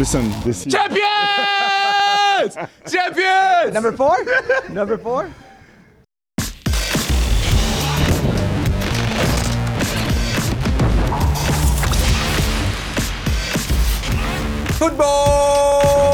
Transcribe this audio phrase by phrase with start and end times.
[0.00, 1.04] Listen, this is Champions!
[2.90, 3.74] Champions!
[3.74, 4.16] Number four?
[4.70, 5.30] Number four?
[14.78, 16.08] Futbol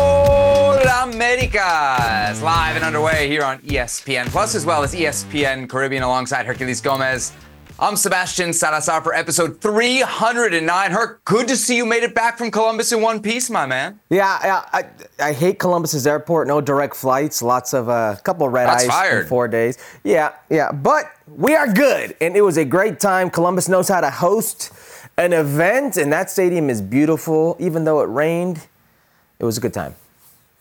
[1.05, 6.82] Americas live and underway here on ESPN Plus as well as ESPN Caribbean alongside Herculez
[6.82, 7.32] Gomez.
[7.79, 10.91] I'm Sebastian Salazar for episode 309.
[10.93, 14.01] Herc, good to see you made it back from Columbus in one piece, my man.
[14.09, 14.85] Yeah, yeah I,
[15.23, 16.48] I hate Columbus's airport.
[16.48, 17.43] No direct flights.
[17.43, 19.23] Lots of a uh, couple red That's eyes fired.
[19.25, 19.77] in four days.
[20.05, 20.73] Yeah, yeah.
[20.73, 23.29] But we are good, and it was a great time.
[23.29, 24.73] Columbus knows how to host
[25.19, 27.59] an event, and that stadium is beautiful.
[27.61, 28.67] Even though it rained,
[29.39, 29.95] it was a good time.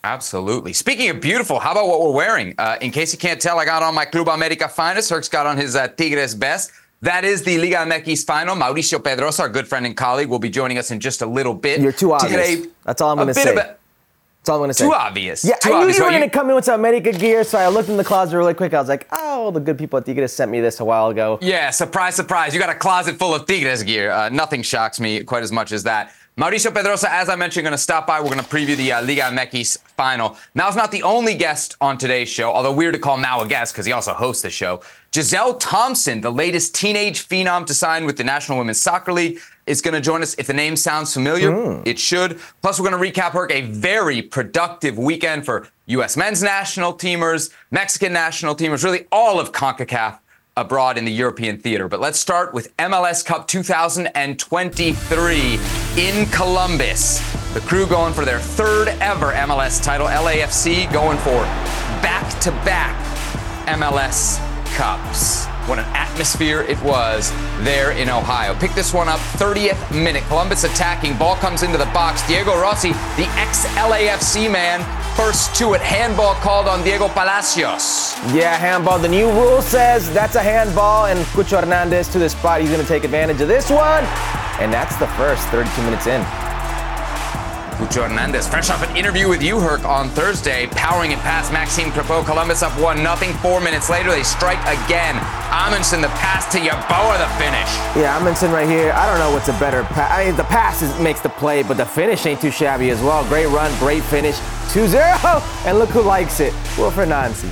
[0.04, 0.74] Absolutely.
[0.74, 2.56] Speaking of beautiful, how about what we're wearing?
[2.58, 5.10] Uh, in case you can't tell, I got on my Club America finest.
[5.10, 6.72] Herc's got on his uh, Tigres best.
[7.06, 8.56] That is the Liga MX final.
[8.56, 11.54] Mauricio Pedroza, our good friend and colleague, will be joining us in just a little
[11.54, 11.80] bit.
[11.80, 12.66] You're too obvious.
[12.66, 13.52] a- That's all I'm going to say.
[13.52, 14.86] a- That's all I'm going to say.
[14.86, 15.46] Too obvious.
[15.46, 15.98] Yeah, Too I knew obvious.
[16.00, 18.04] you were going to come in with some America gear, so I looked in the
[18.04, 18.74] closet really quick.
[18.74, 21.38] I was like, oh, the good people at Tigres sent me this a while ago.
[21.44, 22.56] Yeah, surprise, surprise.
[22.56, 24.10] You got a closet full of Tigres gear.
[24.10, 26.12] Uh, nothing shocks me quite as much as that.
[26.38, 28.20] Mauricio Pedroza, as I mentioned, going to stop by.
[28.20, 30.36] We're going to preview the uh, Liga MX final.
[30.54, 33.72] Mal's not the only guest on today's show, although weird to call Mal a guest
[33.74, 34.82] because he also hosts the show.
[35.14, 39.82] Gisele Thompson, the latest teenage phenom to sign with the National Women's Soccer League, is
[39.82, 40.36] going to join us.
[40.38, 42.38] If the name sounds familiar, it should.
[42.62, 46.18] Plus, we're going to recap Herc a very productive weekend for U.S.
[46.18, 50.20] men's national teamers, Mexican national teamers, really all of CONCACAF
[50.58, 51.88] abroad in the European theater.
[51.88, 55.60] But let's start with MLS Cup 2023
[55.98, 57.20] in Columbus.
[57.54, 60.08] The crew going for their third ever MLS title.
[60.08, 61.44] LAFC going for
[62.02, 62.96] back to back
[63.68, 64.40] MLS
[64.76, 65.55] Cups.
[65.68, 67.32] What an atmosphere it was
[67.64, 68.54] there in Ohio.
[68.54, 70.24] Pick this one up, 30th minute.
[70.26, 71.18] Columbus attacking.
[71.18, 72.26] Ball comes into the box.
[72.28, 74.82] Diego Rossi, the ex LAFC man,
[75.16, 75.82] first to it.
[75.82, 78.14] Handball called on Diego Palacios.
[78.32, 79.00] Yeah, handball.
[79.00, 82.62] The new rule says that's a handball, and Cucho Hernandez to the spot.
[82.62, 84.04] He's going to take advantage of this one.
[84.62, 86.22] And that's the first 32 minutes in.
[87.76, 91.92] Cucho Hernandez, fresh off an interview with you, Herc, on Thursday, powering it past Maxime
[91.92, 92.26] Crepeau.
[92.26, 93.34] Columbus up 1 nothing.
[93.36, 95.16] Four minutes later, they strike again.
[95.52, 97.70] Amundsen, the pass to Yeboah, the finish.
[97.96, 98.92] Yeah, Amundsen right here.
[98.94, 100.12] I don't know what's a better pass.
[100.12, 103.02] I mean, the pass is, makes the play, but the finish ain't too shabby as
[103.02, 103.26] well.
[103.26, 104.36] Great run, great finish.
[104.72, 106.54] 2-0, and look who likes it.
[106.78, 107.50] Wilfried Nancy.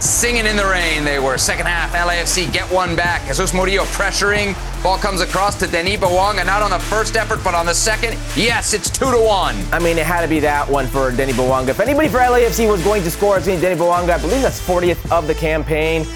[0.00, 1.36] Singing in the rain, they were.
[1.36, 3.26] Second half, LAFC get one back.
[3.26, 4.56] Jesus Murillo pressuring.
[4.82, 8.16] Ball comes across to Denis Bouanga, not on the first effort, but on the second.
[8.34, 9.56] Yes, it's 2 to 1.
[9.72, 11.68] I mean, it had to be that one for Denny Bouanga.
[11.68, 14.14] If anybody for LAFC was going to score, it's going to be Denny Bouanga.
[14.14, 16.06] I believe that's 40th of the campaign,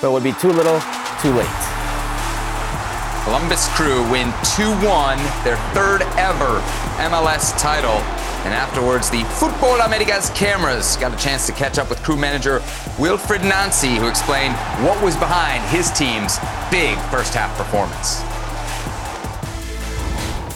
[0.00, 0.80] but it would be too little,
[1.22, 1.46] too late.
[3.22, 6.58] Columbus Crew win 2-1, their third ever
[6.98, 8.02] MLS title.
[8.44, 12.60] And afterwards, the Futbol Americas cameras got a chance to catch up with crew manager
[12.96, 14.54] Wilfried Nancy, who explained
[14.86, 16.38] what was behind his team's
[16.70, 18.22] big first half performance.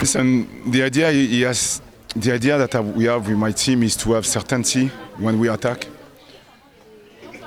[0.00, 1.82] Listen, the idea yes,
[2.16, 4.88] the idea that we have with my team is to have certainty
[5.18, 5.86] when we attack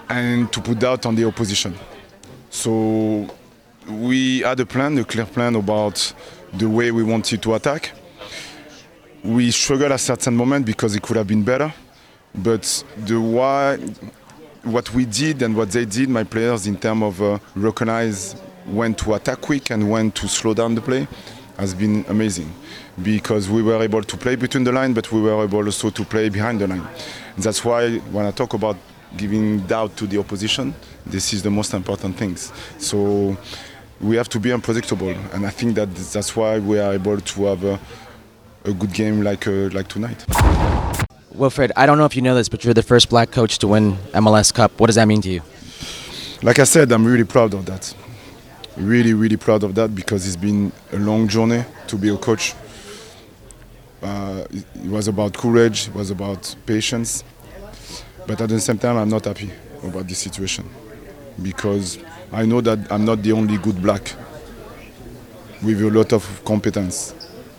[0.10, 1.74] and to put doubt on the opposition.
[2.50, 3.28] So
[3.90, 6.14] we had a plan, a clear plan about
[6.54, 7.92] the way we wanted to attack.
[9.26, 11.74] We struggled at certain moment because it could have been better,
[12.36, 13.78] but the why,
[14.62, 18.34] what we did and what they did, my players, in terms of uh, recognize
[18.66, 21.08] when to attack quick and when to slow down the play,
[21.58, 22.52] has been amazing
[23.02, 26.06] because we were able to play between the line, but we were able also to
[26.06, 26.88] play behind the line.
[27.36, 28.78] That's why when I talk about
[29.18, 32.54] giving doubt to the opposition, this is the most important things.
[32.78, 33.36] So
[34.00, 37.46] we have to be unpredictable, and I think that that's why we are able to
[37.46, 37.80] have a,
[38.66, 40.26] a good game like uh, like tonight.
[41.36, 43.68] Wilfried, I don't know if you know this, but you're the first black coach to
[43.68, 44.80] win MLS Cup.
[44.80, 45.42] What does that mean to you?
[46.42, 47.94] Like I said, I'm really proud of that.
[48.78, 52.54] Really, really proud of that because it's been a long journey to be a coach.
[54.02, 57.24] Uh, it it was about courage, it was about patience,
[58.28, 59.52] but at the same time, I'm not happy
[59.84, 60.70] about this situation
[61.42, 62.00] because
[62.32, 64.14] I know that I'm not the only good black
[65.62, 67.14] with a lot of competence.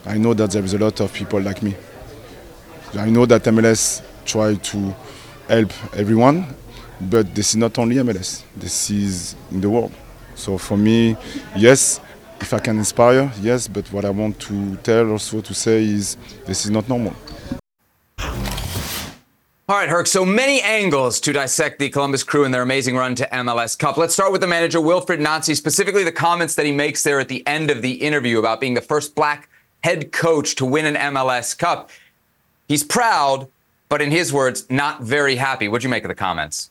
[0.07, 1.75] I know that there is a lot of people like me.
[2.97, 4.95] I know that MLS try to
[5.49, 6.45] help everyone,
[7.01, 8.43] but this is not only MLS.
[8.55, 9.91] This is in the world.
[10.35, 11.17] So for me,
[11.57, 11.99] yes,
[12.39, 16.15] if I can inspire, yes, but what I want to tell also to say is
[16.45, 17.13] this is not normal.
[19.69, 20.07] All right, Herc.
[20.07, 23.97] So many angles to dissect the Columbus Crew and their amazing run to MLS Cup.
[23.97, 27.27] Let's start with the manager, Wilfried Nancy, specifically the comments that he makes there at
[27.27, 29.49] the end of the interview about being the first black
[29.87, 31.89] head coach to win an MLS Cup.
[32.67, 33.47] he's proud,
[33.87, 35.69] but in his words, not very happy.
[35.69, 36.69] What'd you make of the comments?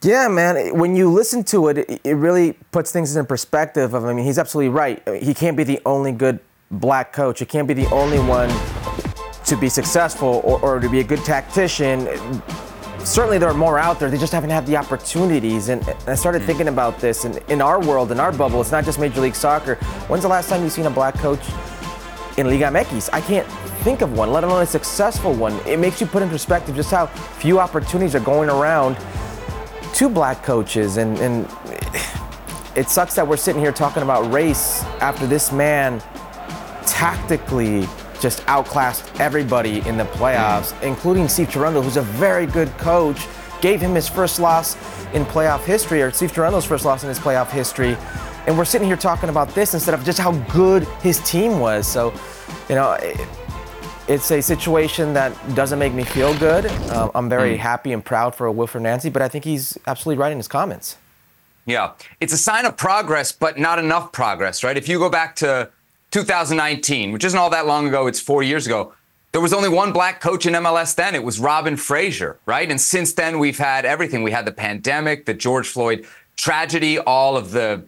[0.00, 0.78] Yeah, man.
[0.78, 3.94] When you listen to it, it- really puts things in perspective.
[3.94, 5.02] Of, I mean, he's absolutely right.
[5.20, 6.38] He can't be the only good
[6.70, 7.40] black coach.
[7.40, 8.50] He can't be the only one
[9.46, 11.98] to be successful or, or to be a good tactician.
[13.00, 14.08] Certainly, there are more out there.
[14.08, 15.68] They just haven't had the opportunities.
[15.68, 16.46] And, and I started hmm.
[16.46, 17.24] thinking about this.
[17.24, 19.74] And in our world, in our bubble, it's not just Major League Soccer.
[20.06, 21.44] When's the last time you've seen a black coach
[22.36, 23.10] in Liga MX.
[23.12, 23.46] I can't
[23.82, 25.54] think of one, let alone a successful one.
[25.66, 28.96] It makes you put in perspective just how few opportunities are going around
[29.94, 30.96] to black coaches.
[30.96, 31.48] And, and
[32.76, 36.00] it sucks that we're sitting here talking about race after this man
[36.86, 37.86] tactically
[38.20, 43.26] just outclassed everybody in the playoffs, including Steve Cherundolo, who's a very good coach,
[43.60, 44.76] gave him his first loss
[45.12, 47.96] in playoff history, or Steve Cherundolo's first loss in his playoff history.
[48.46, 51.86] And we're sitting here talking about this instead of just how good his team was.
[51.86, 52.12] So,
[52.68, 53.18] you know, it-
[54.06, 56.66] it's a situation that doesn't make me feel good.
[56.66, 60.30] Uh, I'm very happy and proud for Wilfried Nancy, but I think he's absolutely right
[60.30, 60.96] in his comments.
[61.64, 64.76] Yeah, it's a sign of progress, but not enough progress, right?
[64.76, 65.70] If you go back to
[66.10, 68.92] 2019, which isn't all that long ago, it's four years ago,
[69.32, 71.14] there was only one black coach in MLS then.
[71.14, 72.70] It was Robin Fraser, right?
[72.70, 74.22] And since then, we've had everything.
[74.22, 76.04] We had the pandemic, the George Floyd
[76.36, 77.82] tragedy, all of the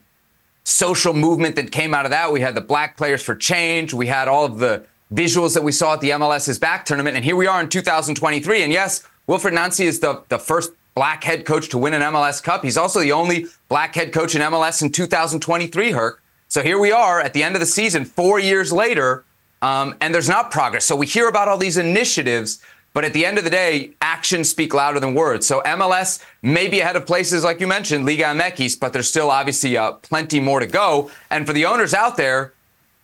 [0.66, 2.32] social movement that came out of that.
[2.32, 3.94] We had the Black Players for Change.
[3.94, 4.84] We had all of the
[5.14, 7.14] visuals that we saw at the MLS's back tournament.
[7.14, 8.64] And here we are in 2023.
[8.64, 12.42] And yes, Wilfried Nancy is the, the first black head coach to win an MLS
[12.42, 12.64] Cup.
[12.64, 16.20] He's also the only black head coach in MLS in 2023, Herc.
[16.48, 19.24] So here we are at the end of the season, four years later,
[19.62, 20.84] um, and there's not progress.
[20.84, 22.60] So we hear about all these initiatives,
[22.96, 25.46] but at the end of the day, actions speak louder than words.
[25.46, 29.30] So MLS may be ahead of places like you mentioned, Liga MX, but there's still
[29.30, 31.10] obviously uh, plenty more to go.
[31.28, 32.54] And for the owners out there,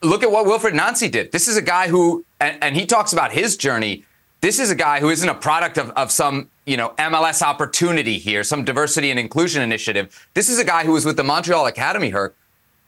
[0.00, 1.31] look at what Wilfried Nancy did.
[1.31, 4.06] This is a guy who, and, and he talks about his journey.
[4.41, 8.17] This is a guy who isn't a product of, of some, you know, MLS opportunity
[8.17, 10.27] here, some diversity and inclusion initiative.
[10.33, 12.35] This is a guy who was with the Montreal Academy, Herc,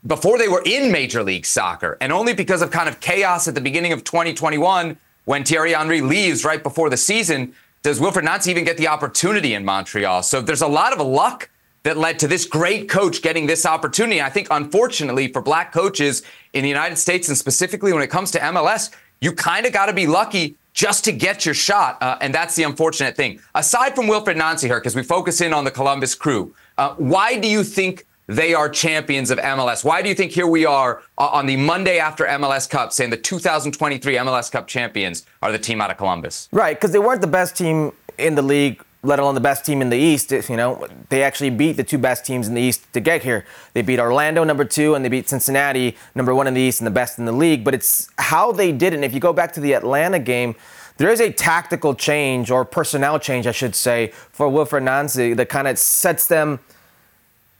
[0.06, 1.98] before they were in Major League Soccer.
[2.00, 6.00] And only because of kind of chaos at the beginning of 2021, when Thierry Henry
[6.00, 10.22] leaves right before the season, does Wilfried Nancy even get the opportunity in Montreal?
[10.22, 11.50] So there's a lot of luck
[11.82, 14.22] that led to this great coach getting this opportunity.
[14.22, 16.22] I think, unfortunately, for black coaches
[16.54, 18.90] in the United States and specifically when it comes to MLS,
[19.20, 22.02] you kind of got to be lucky just to get your shot.
[22.02, 23.38] Uh, and that's the unfortunate thing.
[23.54, 27.38] Aside from Wilfried Nancy here, because we focus in on the Columbus crew, uh, why
[27.38, 29.84] do you think they are champions of MLS?
[29.84, 33.10] Why do you think here we are uh, on the Monday after MLS Cup saying
[33.10, 36.48] the 2023 MLS Cup champions are the team out of Columbus?
[36.52, 39.82] Right, because they weren't the best team in the league, let alone the best team
[39.82, 40.30] in the East.
[40.30, 43.44] You know, they actually beat the two best teams in the East to get here.
[43.74, 46.86] They beat Orlando, number two, and they beat Cincinnati, number one in the East and
[46.86, 47.64] the best in the league.
[47.64, 48.96] But it's how they did it.
[48.96, 50.54] And if you go back to the Atlanta game,
[50.96, 55.48] there is a tactical change or personnel change, I should say, for Wilfried Nancy that
[55.48, 56.60] kind of sets them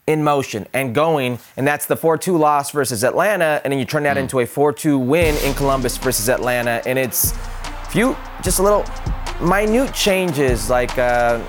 [0.07, 4.03] in motion and going, and that's the 4-2 loss versus Atlanta, and then you turn
[4.03, 7.33] that into a 4-2 win in Columbus versus Atlanta, and it's
[7.89, 8.85] few just a little
[9.41, 11.41] minute changes like uh,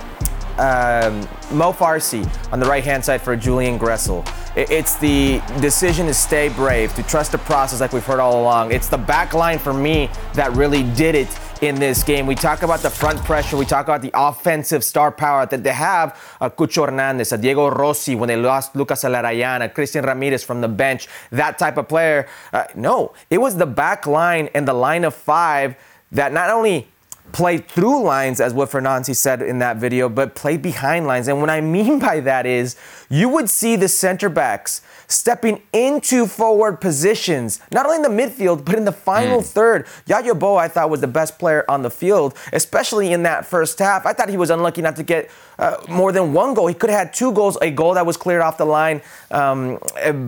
[0.58, 1.22] um,
[1.52, 4.26] Mo Farsi on the right-hand side for Julian Gressel.
[4.56, 8.40] It- It's the decision to stay brave, to trust the process, like we've heard all
[8.42, 8.72] along.
[8.72, 11.28] It's the back line for me that really did it
[11.62, 12.26] in this game.
[12.26, 13.58] We talk about the front pressure.
[13.58, 16.18] We talk about the offensive star power that they have.
[16.40, 20.68] Uh, Cucho Hernandez, uh, Diego Rossi when they lost Lucas Zelarayan, Christian Ramirez from the
[20.68, 22.28] bench, that type of player.
[22.54, 25.76] Uh, no, it was the back line and the line of five
[26.12, 26.88] that not only
[27.36, 31.28] played through lines, as what Fernandes said in that video, but play behind lines.
[31.28, 32.78] And what I mean by that is
[33.10, 38.64] you would see the center backs stepping into forward positions, not only in the midfield,
[38.64, 39.86] but in the final third.
[40.08, 44.06] Yeboah, I thought, was the best player on the field, especially in that first half.
[44.06, 46.68] I thought he was unlucky not to get uh, more than one goal.
[46.68, 49.78] He could have had two goals, a goal that was cleared off the line um,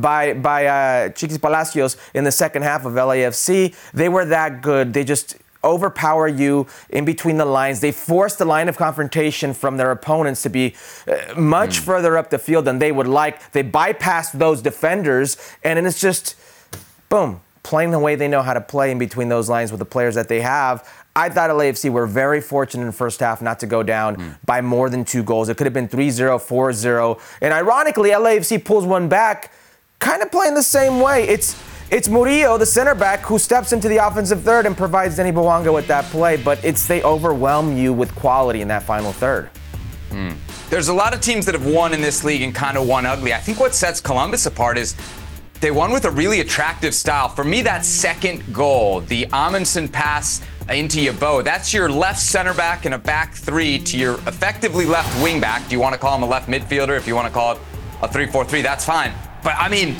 [0.02, 3.74] by, by uh, Chiquis Palacios in the second half of LAFC.
[3.94, 4.94] They were that good.
[4.94, 5.38] They just
[5.68, 7.80] overpower you in between the lines.
[7.82, 10.76] They force the line of confrontation from their opponents to be
[11.08, 13.52] uh, much further up the field than they would like.
[13.52, 16.36] They bypass those defenders, and it's just
[17.10, 19.86] boom, playing the way they know how to play in between those lines with the
[19.86, 20.88] players that they have.
[21.18, 24.62] I thought LAFC were very fortunate in the first half not to go down by
[24.62, 25.50] more than two goals.
[25.50, 27.18] It could have been 3 0, 4 0.
[27.42, 29.52] And ironically, LAFC pulls one back,
[29.98, 31.28] kind of playing the same way.
[31.28, 31.56] It's
[31.90, 35.74] it's Murillo, the center back, who steps into the offensive third and provides Denny Bouanga
[35.74, 39.50] with that play, but it's they overwhelm you with quality in that final third.
[40.10, 40.32] Hmm.
[40.70, 43.06] There's a lot of teams that have won in this league and kind of won
[43.06, 43.34] ugly.
[43.34, 44.96] I think what sets Columbus apart is
[45.62, 47.30] they won with a really attractive style.
[47.30, 51.44] For me, that second goal, the Amundsen pass into Yeboah.
[51.44, 55.68] That's your left center back and a back three to your effectively left wing back.
[55.70, 56.98] Do you want to call him a left midfielder?
[56.98, 57.62] If you want to call it
[58.02, 59.14] a 3 4 3, that's fine.
[59.44, 59.96] But I mean,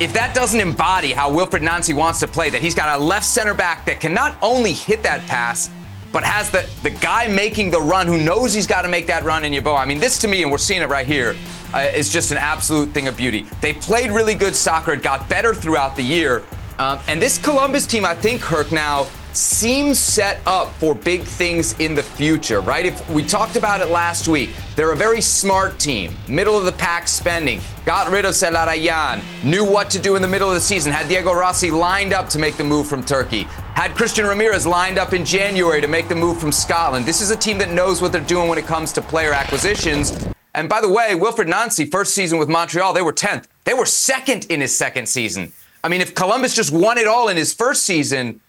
[0.00, 3.26] if that doesn't embody how Wilfried Nancy wants to play, that he's got a left
[3.26, 5.70] center back that can not only hit that pass,
[6.12, 9.24] but has the, the guy making the run who knows he's got to make that
[9.24, 9.78] run in Yeboah.
[9.78, 11.36] I mean, this to me, and we're seeing it right here,
[11.72, 13.46] uh, is just an absolute thing of beauty.
[13.60, 14.92] They played really good soccer.
[14.92, 16.44] It got better throughout the year.
[16.78, 21.78] Um, and this Columbus team, I think, Herc, now seems set up for big things
[21.80, 22.86] in the future, right?
[22.86, 26.72] If we talked about it last week, they're a very smart team, middle of the
[26.72, 30.60] pack spending, got rid of Zelarayan, knew what to do in the middle of the
[30.60, 33.42] season, had Diego Rossi lined up to make the move from Turkey,
[33.74, 37.04] had Christian Ramirez lined up in January to make the move from Scotland.
[37.04, 40.16] This is a team that knows what they're doing when it comes to player acquisitions.
[40.54, 43.46] And by the way, Wilfried Nancy, first season with Montreal, they were 10th.
[43.64, 45.52] They were second in his second season.
[45.82, 48.40] I mean, if Columbus just won it all in his first season,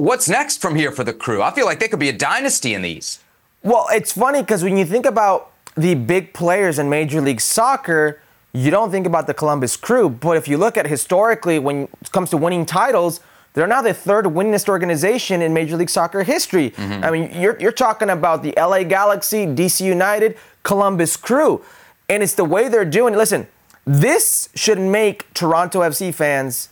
[0.00, 1.42] what's next from here for the crew?
[1.42, 3.20] I feel like they could be a dynasty in these.
[3.62, 8.20] Well, it's funny because when you think about the big players in Major League Soccer,
[8.52, 10.08] you don't think about the Columbus Crew.
[10.08, 13.20] But if you look at historically, when it comes to winning titles,
[13.52, 16.70] they're now the third winningest organization in Major League Soccer history.
[16.70, 17.04] Mm-hmm.
[17.04, 21.62] I mean, you're, you're talking about the LA Galaxy, DC United, Columbus Crew.
[22.08, 23.16] And it's the way they're doing it.
[23.16, 23.46] Listen,
[23.84, 26.68] this should make Toronto FC fans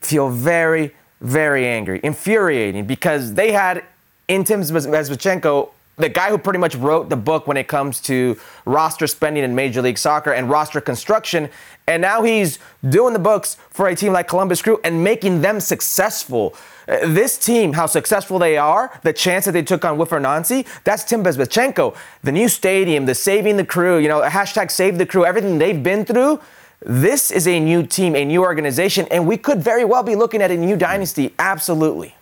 [0.00, 3.82] feel very, very angry, infuriating, because they had
[4.28, 8.36] in Tim Bezbatchenko, the guy who pretty much wrote the book when it comes to
[8.64, 11.48] roster spending in Major League Soccer and roster construction.
[11.86, 15.60] And now he's doing the books for a team like Columbus Crew and making them
[15.60, 16.56] successful.
[16.88, 20.66] Uh, this team, how successful they are, the chance that they took on Wilfried Nancy,
[20.82, 21.96] that's Tim Bezbatchenko.
[22.22, 25.82] The new stadium, the saving the crew, you know, hashtag save the crew, everything they've
[25.82, 26.40] been through.
[26.84, 30.42] This is a new team, a new organization, and we could very well be looking
[30.42, 31.32] at a new dynasty.
[31.38, 32.14] Absolutely.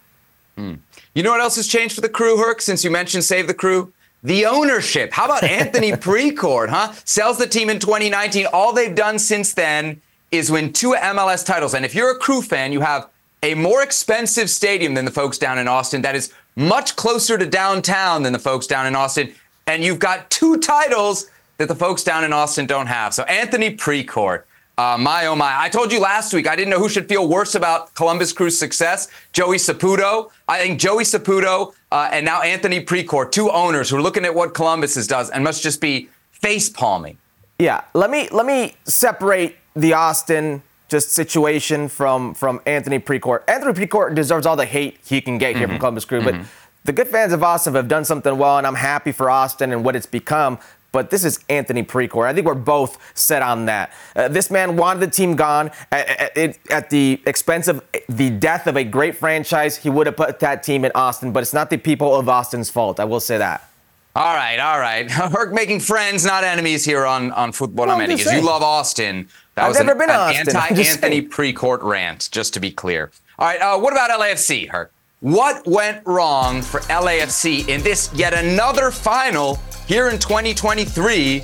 [0.57, 0.79] Mm.
[1.15, 3.55] You know what else has changed for the crew, Herc, since you mentioned Save the
[3.55, 3.93] Crew?
[4.23, 5.13] The ownership.
[5.13, 6.93] How about Anthony Precourt, huh?
[7.05, 8.47] Sells the team in 2019.
[8.53, 10.01] All they've done since then
[10.31, 11.75] is win two MLS titles.
[11.75, 13.09] And if you're a crew fan, you have
[13.43, 17.47] a more expensive stadium than the folks down in Austin that is much closer to
[17.47, 19.35] downtown than the folks down in Austin.
[19.67, 21.29] And you've got two titles
[21.59, 23.13] that the folks down in Austin don't have.
[23.13, 24.45] So Anthony Precourt.
[24.79, 25.55] Uh, my oh my!
[25.55, 28.59] I told you last week I didn't know who should feel worse about Columbus Crew's
[28.59, 29.09] success.
[29.33, 30.31] Joey Saputo.
[30.49, 34.35] I think Joey Saputo uh, and now Anthony Precourt, two owners who are looking at
[34.35, 37.19] what Columbus does and must just be face palming.
[37.59, 43.43] Yeah, let me let me separate the Austin just situation from from Anthony Precourt.
[43.49, 45.75] Anthony Precourt deserves all the hate he can get here mm-hmm.
[45.75, 46.41] from Columbus Crew, mm-hmm.
[46.41, 46.49] but
[46.85, 49.85] the good fans of Austin have done something well, and I'm happy for Austin and
[49.85, 50.59] what it's become
[50.93, 52.27] but this is Anthony Precourt.
[52.27, 53.93] I think we're both set on that.
[54.15, 58.67] Uh, this man wanted the team gone at, at, at, the expense of the death
[58.67, 59.77] of a great franchise.
[59.77, 62.69] He would have put that team in Austin, but it's not the people of Austin's
[62.71, 63.01] fault.
[63.01, 63.69] I will say that.
[64.15, 65.11] All right, all right.
[65.11, 68.31] Herc making friends, not enemies here on, on Football well, Americas.
[68.31, 69.29] You love Austin.
[69.55, 73.11] That I've was never an, been an anti-Anthony Precourt rant, just to be clear.
[73.39, 74.93] All right, uh, what about LAFC, Herc?
[75.21, 81.41] What went wrong for LAFC in this yet another final here in 2023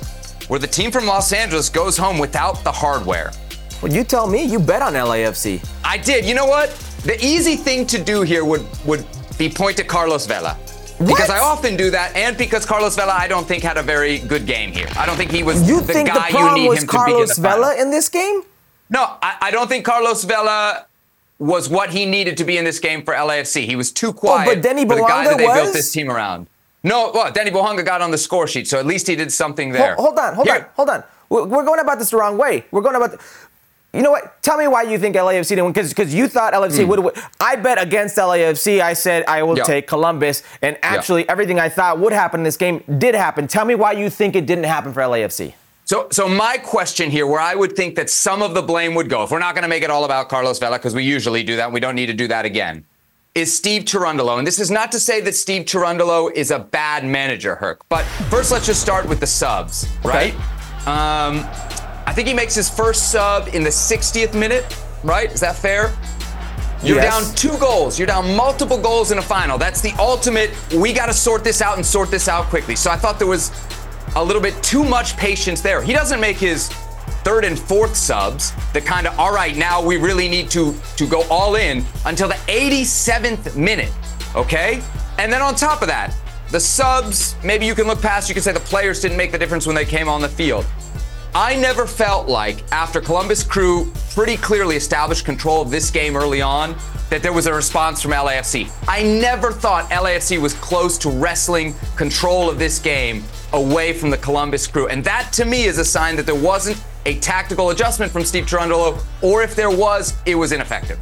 [0.47, 3.31] where the team from Los Angeles goes home without the hardware.
[3.81, 4.43] Well, you tell me.
[4.43, 5.65] You bet on LAFC.
[5.83, 6.25] I did.
[6.25, 6.71] You know what?
[7.03, 9.05] The easy thing to do here would would
[9.37, 10.57] be point to Carlos Vela.
[10.99, 14.19] Because I often do that, and because Carlos Vela, I don't think had a very
[14.19, 14.87] good game here.
[14.97, 16.87] I don't think he was you the think guy the problem you need was him
[16.89, 17.81] Carlos to be in the Vela final.
[17.83, 18.41] in this game?
[18.89, 20.87] No, I, I, don't think Carlos Vela
[21.37, 23.65] was what he needed to be in this game for LAFC.
[23.65, 25.61] He was too quiet oh, but Denny for the guy that they was?
[25.61, 26.47] built this team around.
[26.83, 29.71] No, well, Danny Bouanga got on the score sheet, so at least he did something
[29.71, 29.95] there.
[29.95, 30.55] Hold, hold on, hold Here.
[30.57, 31.03] on, hold on.
[31.29, 32.65] We're going about this the wrong way.
[32.71, 33.11] We're going about.
[33.11, 33.19] The,
[33.93, 34.41] you know what?
[34.41, 35.73] Tell me why you think LAFC didn't win.
[35.73, 36.87] Because you thought LAFC mm.
[36.87, 37.13] would win.
[37.39, 38.81] I bet against LAFC.
[38.81, 40.41] I said I will take Columbus.
[40.61, 43.47] And actually, everything I thought would happen in this game did happen.
[43.47, 45.53] Tell me why you think it didn't happen for LAFC.
[45.85, 49.09] So, so my question here, where I would think that some of the blame would
[49.09, 51.43] go, if we're not going to make it all about Carlos Vela, because we usually
[51.43, 52.85] do that, we don't need to do that again
[53.39, 54.37] is Steve Cherundolo.
[54.37, 57.87] And this is not to say that Steve Cherundolo is a bad manager, Herc.
[57.89, 60.33] But first, let's just start with the subs, right?
[60.33, 60.43] Okay.
[60.85, 61.45] Um,
[62.05, 65.31] I think he makes his first sub in the 60th minute, right?
[65.31, 65.93] Is that fair?
[66.81, 67.27] You're yes.
[67.27, 67.99] down two goals.
[67.99, 69.57] You're down multiple goals in a final.
[69.57, 70.51] That's the ultimate.
[70.73, 72.75] We got to sort this out and sort this out quickly.
[72.75, 73.51] So I thought there was
[74.15, 75.81] a little bit too much patience there.
[75.81, 76.69] He doesn't make his
[77.23, 81.07] third and fourth subs, the kind of all right, now we really need to to
[81.07, 83.91] go all in until the 87th minute,
[84.35, 84.81] okay?
[85.17, 86.15] And then on top of that,
[86.51, 89.37] the subs, maybe you can look past, you can say the players didn't make the
[89.37, 90.65] difference when they came on the field.
[91.35, 96.41] I never felt like after Columbus Crew pretty clearly established control of this game early
[96.41, 96.75] on,
[97.11, 98.71] that there was a response from LAFC.
[98.87, 103.23] I never thought LAFC was close to wrestling control of this game
[103.53, 104.87] away from the Columbus crew.
[104.87, 108.45] And that to me is a sign that there wasn't a tactical adjustment from Steve
[108.45, 110.99] Cherundolo, or if there was, it was ineffective.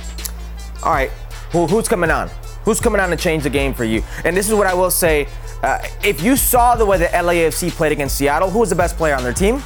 [0.83, 1.11] All right,
[1.51, 2.29] Who, who's coming on?
[2.63, 4.03] Who's coming on to change the game for you?
[4.23, 5.27] And this is what I will say.
[5.63, 8.95] Uh, if you saw the way the LAFC played against Seattle, who was the best
[8.95, 9.61] player on their team?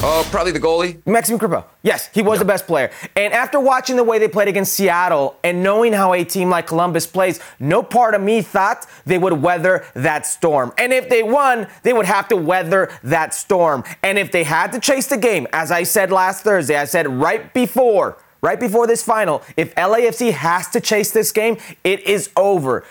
[0.00, 1.04] Oh, probably the goalie.
[1.08, 1.64] Maxime Crepeau.
[1.82, 2.92] Yes, he was the best player.
[3.16, 6.68] And after watching the way they played against Seattle and knowing how a team like
[6.68, 10.72] Columbus plays, no part of me thought they would weather that storm.
[10.78, 13.82] And if they won, they would have to weather that storm.
[14.04, 17.08] And if they had to chase the game, as I said last Thursday, I said
[17.08, 22.30] right before, right before this final, if LAFC has to chase this game, it is
[22.36, 22.84] over.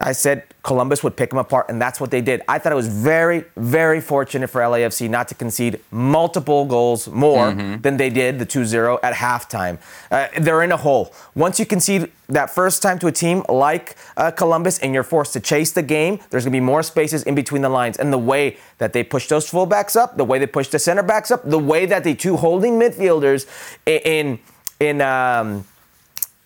[0.00, 2.42] I said Columbus would pick them apart, and that's what they did.
[2.48, 7.52] I thought it was very, very fortunate for LAFC not to concede multiple goals more
[7.52, 7.80] mm-hmm.
[7.80, 9.78] than they did, the 2 0 at halftime.
[10.10, 11.14] Uh, they're in a hole.
[11.34, 15.32] Once you concede that first time to a team like uh, Columbus and you're forced
[15.32, 17.96] to chase the game, there's going to be more spaces in between the lines.
[17.96, 21.02] And the way that they push those fullbacks up, the way they push the center
[21.02, 23.46] backs up, the way that the two holding midfielders
[23.86, 24.38] in,
[24.80, 25.64] in, um,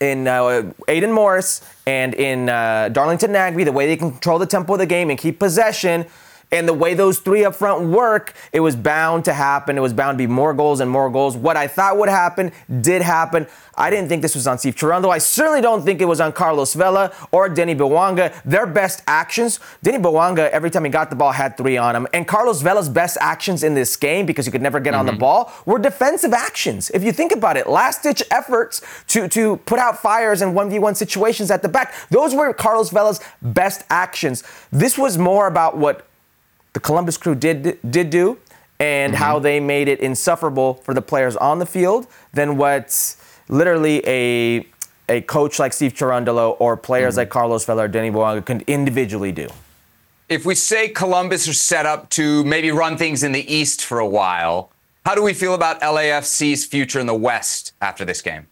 [0.01, 4.73] in uh, Aidan Morris and in uh, Darlington Nagbe, the way they control the tempo
[4.73, 6.07] of the game and keep possession,
[6.53, 9.79] and the way those three up front work, it was bound to happen.
[9.79, 11.37] It was bound to be more goals and more goals.
[11.37, 13.47] What I thought would happen did happen.
[13.77, 15.11] I didn't think this was on Steve Cherundolo.
[15.11, 18.35] I certainly don't think it was on Carlos Vela or Denis Bouanga.
[18.45, 22.07] Their best actions, Denis Bouanga, every time he got the ball, had three on him.
[22.13, 25.01] And Carlos Vela's best actions in this game, because he could never get mm-hmm.
[25.01, 25.21] on the mm-hmm.
[25.21, 26.91] ball, were defensive actions.
[26.91, 30.97] If you think about it, last ditch efforts to, to put out fires in 1v1
[30.97, 34.43] situations at the back, those were Carlos Vela's best actions.
[34.71, 36.10] This was more about what
[36.73, 38.39] the Columbus crew did did do
[38.79, 39.23] and mm-hmm.
[39.23, 43.17] how they made it insufferable for the players on the field than what
[43.49, 44.67] literally a
[45.09, 47.21] a coach like Steve Cherundolo or players mm-hmm.
[47.21, 49.49] like Carlos Vela or Denny Bouanga can individually do.
[50.29, 53.99] If we say Columbus are set up to maybe run things in the East for
[53.99, 54.71] a while,
[55.05, 58.47] how do we feel about LAFC's future in the West after this game?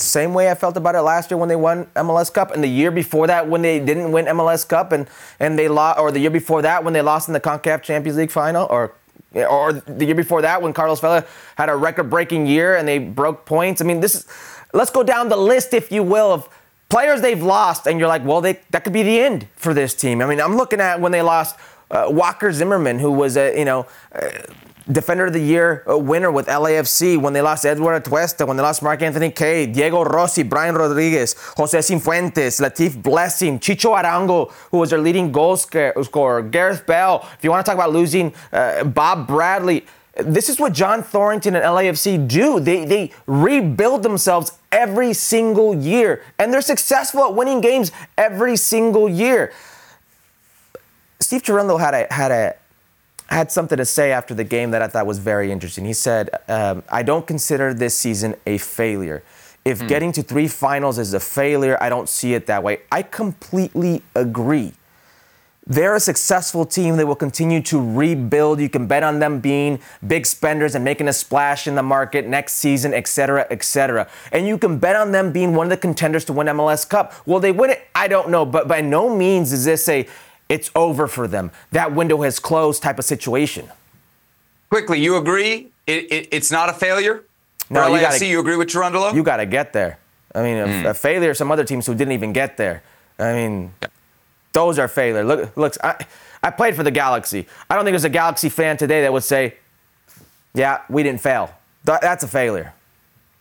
[0.00, 2.68] Same way I felt about it last year when they won MLS Cup, and the
[2.68, 5.08] year before that when they didn't win MLS Cup, and
[5.40, 8.18] and they lost, or the year before that when they lost in the Concacaf Champions
[8.18, 8.94] League final, or
[9.34, 11.24] or the year before that when Carlos Vela
[11.56, 13.80] had a record-breaking year and they broke points.
[13.82, 14.26] I mean, this is
[14.72, 16.48] let's go down the list, if you will, of
[16.88, 19.94] players they've lost, and you're like, well, they, that could be the end for this
[19.94, 20.22] team.
[20.22, 21.56] I mean, I'm looking at when they lost
[21.90, 23.86] uh, Walker Zimmerman, who was a you know.
[24.14, 24.30] Uh,
[24.90, 28.62] Defender of the Year uh, winner with LAFC when they lost Eduard Atuesta, when they
[28.62, 34.78] lost Mark Anthony Kaye, Diego Rossi, Brian Rodriguez, Jose Cifuentes, Latif Blessing, Chicho Arango, who
[34.78, 37.26] was their leading goal scorer, Gareth Bale.
[37.36, 39.84] If you want to talk about losing uh, Bob Bradley,
[40.16, 42.58] this is what John Thorrington and LAFC do.
[42.58, 49.08] They, they rebuild themselves every single year, and they're successful at winning games every single
[49.08, 49.52] year.
[51.20, 52.56] Steve Cherundolo had a, had a
[53.28, 55.84] had something to say after the game that I thought was very interesting.
[55.84, 59.22] He said, um, I don't consider this season a failure.
[59.64, 59.88] If mm.
[59.88, 62.80] getting to three finals is a failure, I don't see it that way.
[62.90, 64.72] I completely agree.
[65.66, 66.96] They're a successful team.
[66.96, 68.58] They will continue to rebuild.
[68.58, 72.26] You can bet on them being big spenders and making a splash in the market
[72.26, 74.08] next season, et cetera, et cetera.
[74.32, 77.12] And you can bet on them being one of the contenders to win MLS Cup.
[77.26, 77.86] Will they win it?
[77.94, 78.46] I don't know.
[78.46, 80.08] But by no means is this a
[80.48, 81.50] it's over for them.
[81.72, 83.68] That window has closed type of situation.
[84.70, 87.24] Quickly, you agree it, it, it's not a failure?
[87.70, 88.26] No, you got to.
[88.26, 89.14] You agree with Cherundolo?
[89.14, 89.98] You got to get there.
[90.34, 90.84] I mean, mm.
[90.84, 91.34] a, a, failure.
[91.34, 92.82] Some other teams who didn't even get there.
[93.18, 93.88] I mean, yeah.
[94.52, 95.24] those are failure.
[95.24, 95.74] Look, look.
[95.82, 96.04] I,
[96.42, 97.46] I played for the Galaxy.
[97.68, 99.56] I don't think there's a Galaxy fan today that would say,
[100.54, 101.50] "Yeah, we didn't fail."
[101.84, 102.74] Th- that's a failure.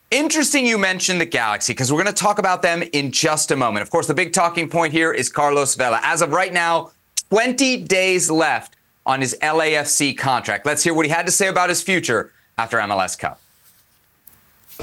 [0.10, 3.58] Interesting you mentioned the Galaxy because we're going to talk about them in just a
[3.58, 3.84] moment.
[3.84, 6.00] Of course, the big talking point here is Carlos Vela.
[6.02, 6.92] As of right now,
[7.30, 10.66] 20 days left on his LAFC contract.
[10.66, 13.40] Let's hear what he had to say about his future after MLS Cup.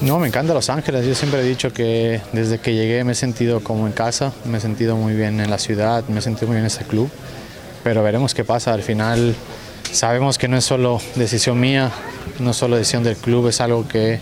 [0.01, 1.07] No, me encanta Los Ángeles.
[1.07, 4.59] Yo siempre he dicho que desde que llegué me he sentido como en casa, me
[4.59, 7.09] he sentido muy bien en la ciudad, me he sentido muy bien en este club.
[7.85, 8.75] Pero veremos qué pasa.
[8.75, 9.37] Al final
[9.93, 11.93] sabemos que no es solo decisión mía,
[12.41, 14.19] no es solo decisión del club, es algo que,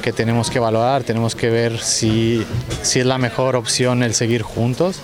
[0.00, 2.46] que tenemos que valorar, tenemos que ver si,
[2.82, 5.00] si es la mejor opción el seguir juntos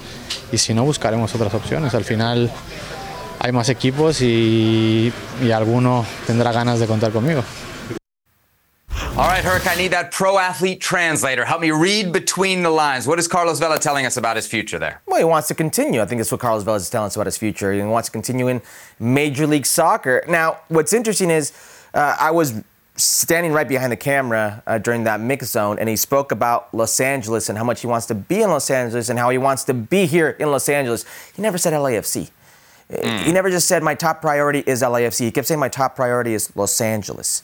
[0.52, 1.94] y si no buscaremos otras opciones.
[1.94, 2.50] Al final
[3.38, 7.42] hay más equipos y, y alguno tendrá ganas de contar conmigo.
[9.18, 11.46] All right, Herc, I need that pro athlete translator.
[11.46, 13.06] Help me read between the lines.
[13.06, 15.00] What is Carlos Vela telling us about his future there?
[15.06, 16.02] Well, he wants to continue.
[16.02, 17.72] I think that's what Carlos Vela is telling us about his future.
[17.72, 18.60] He wants to continue in
[19.00, 20.22] Major League Soccer.
[20.28, 21.52] Now, what's interesting is
[21.94, 22.62] uh, I was
[22.96, 26.98] standing right behind the camera uh, during that mix zone, and he spoke about Los
[27.00, 29.64] Angeles and how much he wants to be in Los Angeles and how he wants
[29.64, 31.04] to be here in Los Angeles.
[31.34, 32.30] He never said LAFC.
[32.88, 35.20] He never just said my top priority is LAFC.
[35.24, 37.42] He kept saying my top priority is Los Angeles.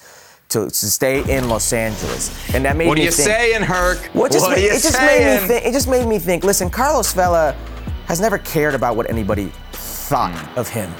[0.50, 3.62] To, to stay in Los Angeles, and that made What are me you think, saying,
[3.62, 3.96] Herc?
[3.96, 5.64] It just, what made, are you it just made me think.
[5.64, 6.44] It just made me think.
[6.44, 7.56] Listen, Carlos Vela
[8.04, 10.58] has never cared about what anybody thought Hmm.
[10.58, 10.92] of him.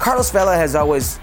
[0.00, 1.20] Carlos Vela has always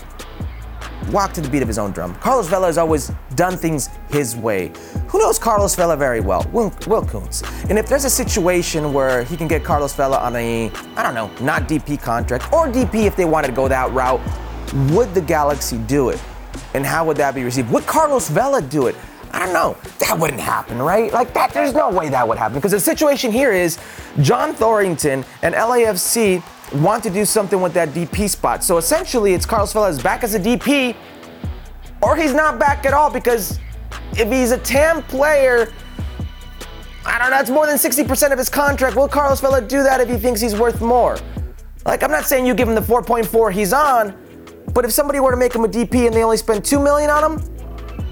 [1.12, 2.16] walked to the beat of his own drum.
[2.16, 4.72] Carlos Vela has always done things his way.
[5.08, 6.46] Who knows Carlos Vela very well?
[6.52, 7.44] Will, Will Kuntz.
[7.70, 11.16] And if there's a situation where he can get Carlos Vela on a, I don't
[11.16, 14.22] know, not DP contract, or DP if they wanted to go that route,
[14.92, 16.22] would the Galaxy do it?
[16.74, 17.72] And how would that be received?
[17.72, 18.96] Would Carlos Vela do it?
[19.32, 19.78] I don't know.
[20.00, 21.12] That wouldn't happen, right?
[21.12, 22.56] Like that, there's no way that would happen.
[22.56, 23.78] Because the situation here is
[24.22, 26.42] John Thorrington and LAFC
[26.74, 28.64] want to do something with that DP spot.
[28.64, 30.96] So essentially, it's Carlos Vela back as a DP,
[32.02, 33.60] or he's not back at all because
[34.14, 35.72] if he's a TAM player,
[37.06, 38.96] I don't know, that's more than 60% of his contract.
[38.96, 41.18] Will Carlos Vela do that if he thinks he's worth more?
[41.86, 44.14] Like, I'm not saying you give him the 4.4 he's on,
[44.74, 47.10] but if somebody were to make him a DP and they only spend 2 million
[47.10, 47.58] on him,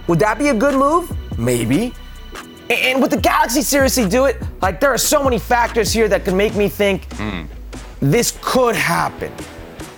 [0.07, 1.11] would that be a good move?
[1.37, 1.93] Maybe.
[2.69, 4.41] And would the Galaxy seriously do it?
[4.61, 7.43] Like, there are so many factors here that could make me think hmm.
[8.11, 9.33] This could happen.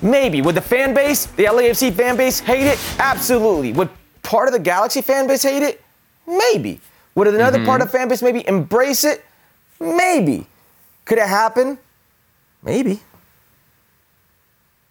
[0.02, 0.42] Maybe.
[0.42, 2.80] Would the fan base, the LAFC fan base, hate it?
[3.00, 3.74] Absolutely.
[3.74, 3.90] Would
[4.24, 5.82] part of the Galaxy fan base hate it?
[6.28, 6.80] Maybe.
[7.16, 9.26] Would another part of the fan base maybe embrace it?
[9.80, 10.48] Maybe.
[11.06, 11.80] Could it happen?
[12.64, 13.02] Maybe.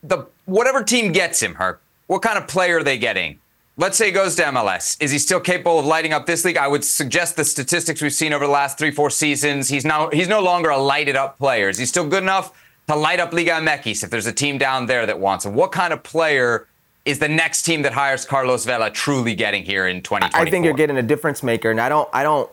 [0.03, 3.39] the whatever team gets him, Herc, what kind of player are they getting?
[3.77, 4.97] Let's say he goes to MLS.
[5.03, 6.57] Is he still capable of lighting up this league?
[6.57, 9.69] I would suggest the statistics we've seen over the last three, four seasons.
[9.69, 11.69] He's now he's no longer a lighted up player.
[11.69, 12.53] Is he still good enough
[12.89, 15.55] to light up Liga MX if there's a team down there that wants him?
[15.55, 16.67] What kind of player
[17.05, 20.47] is the next team that hires Carlos Vela truly getting here in 2024?
[20.47, 22.51] I think you're getting a difference maker, and I don't I don't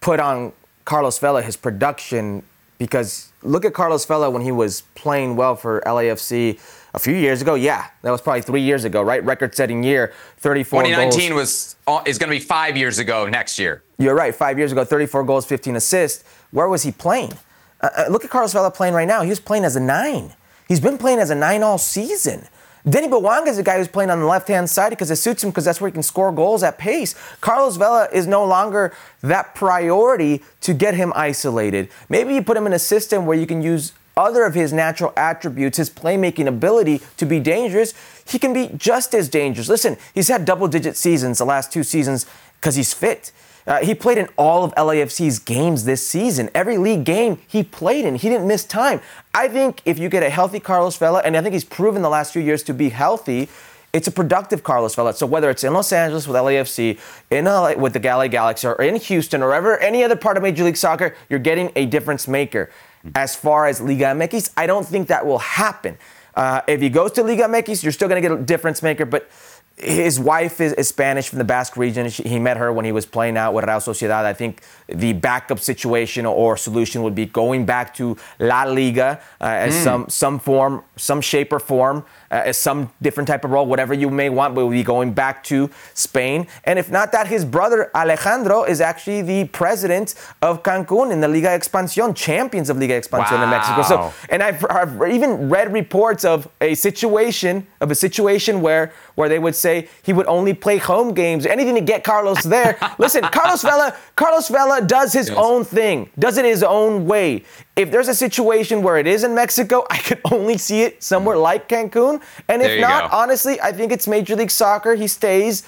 [0.00, 0.52] put on
[0.84, 2.42] Carlos Vela his production
[2.78, 6.58] because look at Carlos Vela when he was playing well for LAFC
[6.94, 7.54] a few years ago.
[7.54, 9.24] Yeah, that was probably three years ago, right?
[9.24, 11.40] Record-setting year, 34 2019 goals.
[11.40, 13.82] was uh, is going to be five years ago next year.
[13.98, 14.34] You're right.
[14.34, 16.24] Five years ago, 34 goals, 15 assists.
[16.50, 17.32] Where was he playing?
[17.80, 19.22] Uh, uh, look at Carlos Vela playing right now.
[19.22, 20.32] He was playing as a nine.
[20.68, 22.48] He's been playing as a nine all season.
[22.88, 25.50] Denny Bouanga is a guy who's playing on the left-hand side because it suits him
[25.50, 27.16] because that's where he can score goals at pace.
[27.40, 31.88] Carlos Vela is no longer that priority to get him isolated.
[32.08, 35.12] Maybe you put him in a system where you can use other of his natural
[35.16, 37.92] attributes, his playmaking ability to be dangerous.
[38.24, 39.68] He can be just as dangerous.
[39.68, 42.24] Listen, he's had double-digit seasons the last two seasons
[42.60, 43.32] because he's fit.
[43.66, 46.48] Uh, he played in all of LAFC's games this season.
[46.54, 49.00] Every league game he played in, he didn't miss time.
[49.34, 52.08] I think if you get a healthy Carlos Vela, and I think he's proven the
[52.08, 53.48] last few years to be healthy,
[53.92, 55.14] it's a productive Carlos Vela.
[55.14, 56.98] So whether it's in Los Angeles with LAFC,
[57.30, 60.42] in LA with the LA Galaxy, or in Houston, or ever any other part of
[60.42, 62.70] Major League Soccer, you're getting a difference maker.
[63.14, 65.96] As far as Liga MX, I don't think that will happen.
[66.34, 69.06] Uh, if he goes to Liga MX, you're still going to get a difference maker,
[69.06, 69.28] but
[69.76, 72.08] his wife is, is Spanish from the Basque region.
[72.08, 74.24] She, he met her when he was playing out with Real Sociedad.
[74.24, 79.44] I think the backup situation or solution would be going back to La Liga uh,
[79.44, 83.66] as some some form, some shape or form, uh, as some different type of role,
[83.66, 84.54] whatever you may want.
[84.54, 86.46] But we'll be going back to Spain.
[86.64, 91.28] And if not that, his brother Alejandro is actually the president of Cancun in the
[91.28, 93.82] Liga Expansión, champions of Liga Expansión in Mexico.
[93.82, 99.28] So and I've, I've even read reports of a situation of a situation where where
[99.28, 102.78] they would say he would only play home games, anything to get Carlos there.
[102.98, 107.44] Listen, Carlos Vela, Carlos Vela does his own thing, does it his own way.
[107.76, 111.36] If there's a situation where it is in Mexico, I could only see it somewhere
[111.36, 112.22] like Cancun.
[112.48, 113.16] And if not, go.
[113.16, 114.94] honestly, I think it's Major League Soccer.
[114.94, 115.64] He stays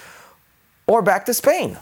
[0.87, 1.77] or back to Spain.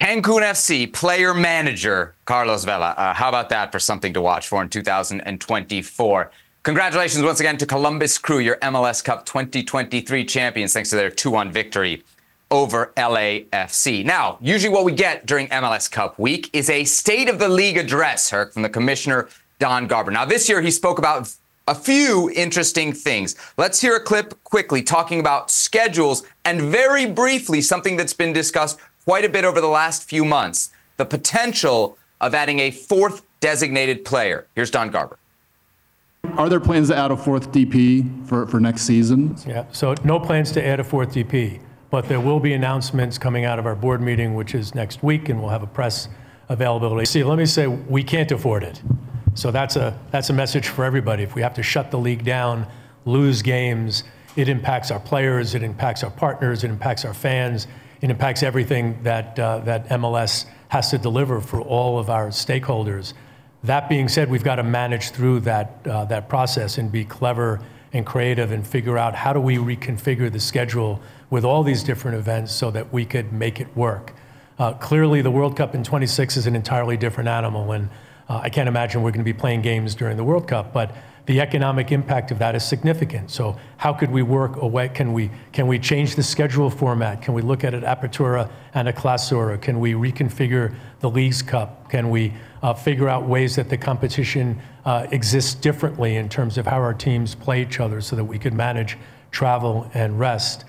[0.00, 2.90] Cancun FC player manager Carlos Vela.
[2.96, 6.30] Uh, how about that for something to watch for in 2024?
[6.64, 11.30] Congratulations once again to Columbus Crew, your MLS Cup 2023 champions, thanks to their 2
[11.30, 12.02] 1 victory
[12.52, 14.04] over LAFC.
[14.04, 17.78] Now, usually what we get during MLS Cup week is a state of the league
[17.78, 20.12] address, Herc, from the commissioner, Don Garber.
[20.12, 21.34] Now, this year he spoke about
[21.66, 23.36] a few interesting things.
[23.56, 28.78] Let's hear a clip quickly talking about schedules and very briefly something that's been discussed
[29.04, 34.04] quite a bit over the last few months the potential of adding a fourth designated
[34.04, 34.46] player.
[34.54, 35.18] Here's Don Garber.
[36.36, 39.36] Are there plans to add a fourth DP for, for next season?
[39.46, 41.60] Yeah, so no plans to add a fourth DP,
[41.92, 45.28] but there will be announcements coming out of our board meeting, which is next week,
[45.28, 46.08] and we'll have a press
[46.48, 47.04] availability.
[47.04, 48.80] See, let me say, we can't afford it.
[49.34, 51.22] So that's a, that's a message for everybody.
[51.22, 52.66] If we have to shut the league down,
[53.04, 54.04] lose games,
[54.36, 57.66] it impacts our players, it impacts our partners, it impacts our fans,
[58.00, 63.12] it impacts everything that, uh, that MLS has to deliver for all of our stakeholders.
[63.64, 67.60] That being said, we've got to manage through that, uh, that process and be clever
[67.92, 70.98] and creative and figure out how do we reconfigure the schedule
[71.32, 74.12] with all these different events so that we could make it work.
[74.58, 77.88] Uh, clearly, the World Cup in 26 is an entirely different animal, and
[78.28, 80.94] uh, I can't imagine we're going to be playing games during the World Cup, but
[81.24, 83.30] the economic impact of that is significant.
[83.30, 84.90] So how could we work away?
[84.90, 87.22] Can we, can we change the schedule format?
[87.22, 89.58] Can we look at an Apertura and a Clausura?
[89.58, 91.88] Can we reconfigure the Leagues Cup?
[91.88, 96.66] Can we uh, figure out ways that the competition uh, exists differently in terms of
[96.66, 98.98] how our teams play each other so that we could manage
[99.30, 100.66] travel and rest?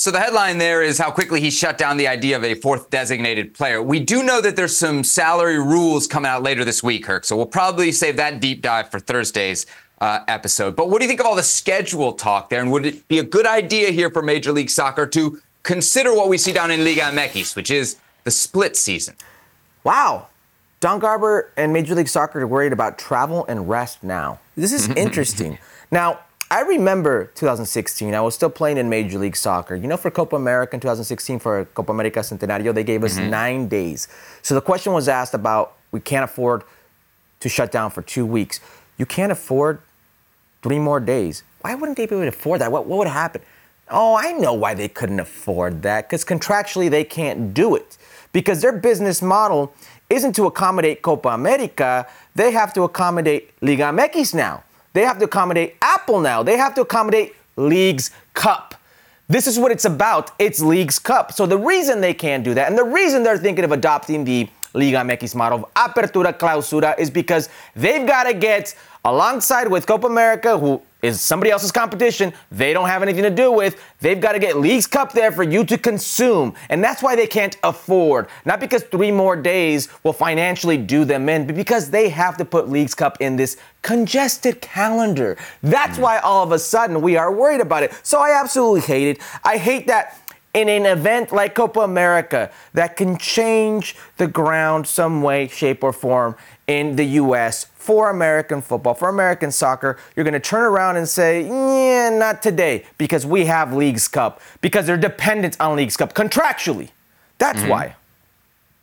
[0.00, 2.88] So the headline there is how quickly he shut down the idea of a fourth
[2.88, 3.82] designated player.
[3.82, 7.24] We do know that there's some salary rules coming out later this week, Herc.
[7.24, 9.66] So we'll probably save that deep dive for Thursday's
[10.00, 10.76] uh, episode.
[10.76, 12.62] But what do you think of all the schedule talk there?
[12.62, 16.28] And would it be a good idea here for Major League Soccer to consider what
[16.28, 19.16] we see down in Liga MX, which is the split season?
[19.82, 20.28] Wow.
[20.78, 24.38] Don Garber and Major League Soccer are worried about travel and rest now.
[24.56, 25.58] This is interesting.
[25.90, 28.14] now, I remember 2016.
[28.14, 29.74] I was still playing in Major League Soccer.
[29.74, 33.30] You know, for Copa America in 2016, for Copa America Centenario, they gave us mm-hmm.
[33.30, 34.08] nine days.
[34.42, 36.62] So the question was asked about we can't afford
[37.40, 38.60] to shut down for two weeks.
[38.96, 39.80] You can't afford
[40.62, 41.42] three more days.
[41.60, 42.72] Why wouldn't they be able to afford that?
[42.72, 43.42] What, what would happen?
[43.90, 47.98] Oh, I know why they couldn't afford that because contractually they can't do it.
[48.32, 49.74] Because their business model
[50.08, 54.64] isn't to accommodate Copa America, they have to accommodate Liga MX now.
[54.98, 56.42] They have to accommodate Apple now.
[56.42, 58.74] They have to accommodate Leagues Cup.
[59.28, 60.32] This is what it's about.
[60.40, 61.30] It's Leagues Cup.
[61.30, 64.48] So the reason they can't do that, and the reason they're thinking of adopting the
[64.74, 70.08] Liga MX model of Apertura Clausura is because they've got to get alongside with Copa
[70.08, 73.80] America, who is somebody else's competition, they don't have anything to do with.
[74.00, 76.54] They've got to get Leagues Cup there for you to consume.
[76.68, 78.28] And that's why they can't afford.
[78.44, 82.44] Not because three more days will financially do them in, but because they have to
[82.44, 85.36] put Leagues Cup in this congested calendar.
[85.62, 86.02] That's hmm.
[86.02, 87.92] why all of a sudden we are worried about it.
[88.02, 89.22] So I absolutely hate it.
[89.44, 90.20] I hate that
[90.54, 95.92] in an event like Copa America that can change the ground some way, shape, or
[95.92, 96.34] form
[96.68, 97.64] in the U.S.
[97.64, 102.42] for American football, for American soccer, you're going to turn around and say, yeah, not
[102.42, 106.90] today, because we have Leagues Cup, because they're dependent on Leagues Cup contractually.
[107.38, 107.70] That's mm-hmm.
[107.70, 107.96] why.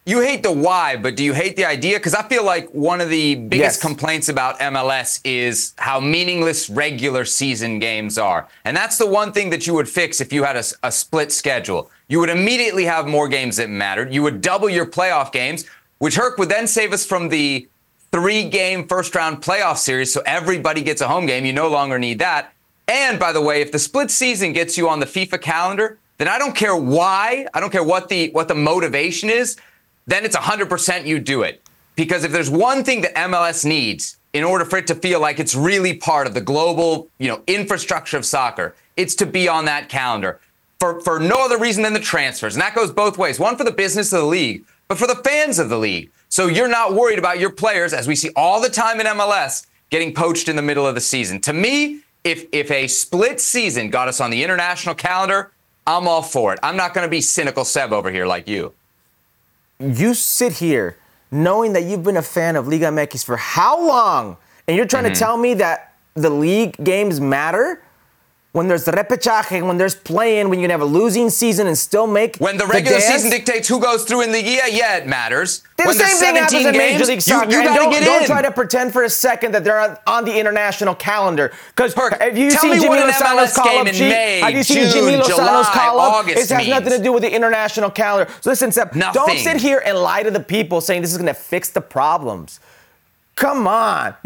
[0.08, 1.98] You hate the why, but do you hate the idea?
[1.98, 3.82] Because I feel like one of the biggest Yes.
[3.82, 8.48] complaints about MLS is how meaningless regular season games are.
[8.66, 11.90] And that's the one thing that you would fix if you had a split schedule.
[12.08, 14.14] You would immediately have more games that mattered.
[14.14, 15.66] You would double your playoff games,
[15.98, 17.68] which Herc would then save us from the
[18.16, 20.14] three game first round playoff series.
[20.14, 21.44] So everybody gets a home game.
[21.44, 22.54] You no longer need that.
[22.88, 26.30] And by the way, if the split season gets you on the FIFA calendar, then
[26.30, 27.46] I don't care why.
[27.54, 29.58] I don't care what the what the motivation is.
[30.08, 31.62] Then it's 100% you do it.
[31.98, 35.38] Because if there's one thing that MLS needs in order for it to feel like
[35.38, 39.66] it's really part of the global, you know, infrastructure of soccer, it's to be on
[39.66, 40.40] that calendar
[40.80, 42.56] for, for no other reason than the transfers.
[42.56, 43.42] And that goes both ways.
[43.42, 46.12] One for the business of the league, but for the fans of the league.
[46.36, 49.68] So you're not worried about your players, as we see all the time in MLS,
[49.90, 51.40] getting poached in the middle of the season.
[51.40, 55.54] To me, if if a split season got us on the international calendar,
[55.88, 56.60] I'm all for it.
[56.62, 58.74] I'm not going to be cynical Seb over here like you.
[59.80, 60.98] you sit here
[61.32, 64.36] knowing that you've been a fan of Liga MX for how long,
[64.68, 65.14] and you're trying Mm-hmm.
[65.14, 67.82] to tell me that the league games matter?
[68.56, 72.08] When there's repechaje, when there's playing, when you can have a losing season and still
[72.08, 73.12] make When the regular dance?
[73.12, 75.62] season dictates who goes through in the year, yeah, it matters.
[75.76, 77.52] The when same thing happens 17 in Major League you, Soccer.
[77.52, 80.24] you gotta don't, get don't try to pretend for a second that they're on, on
[80.24, 81.52] the international calendar.
[81.76, 84.00] Because have you seen Jimmy Lozano's call up in?
[84.00, 86.26] May, Have you seen June, Jimmy Lozano's call up?
[86.26, 88.32] It has nothing to do with the international calendar.
[88.40, 91.28] So listen, Seb, don't sit here and lie to the people saying this is going
[91.28, 92.62] to fix the problems.
[93.36, 94.16] Come on.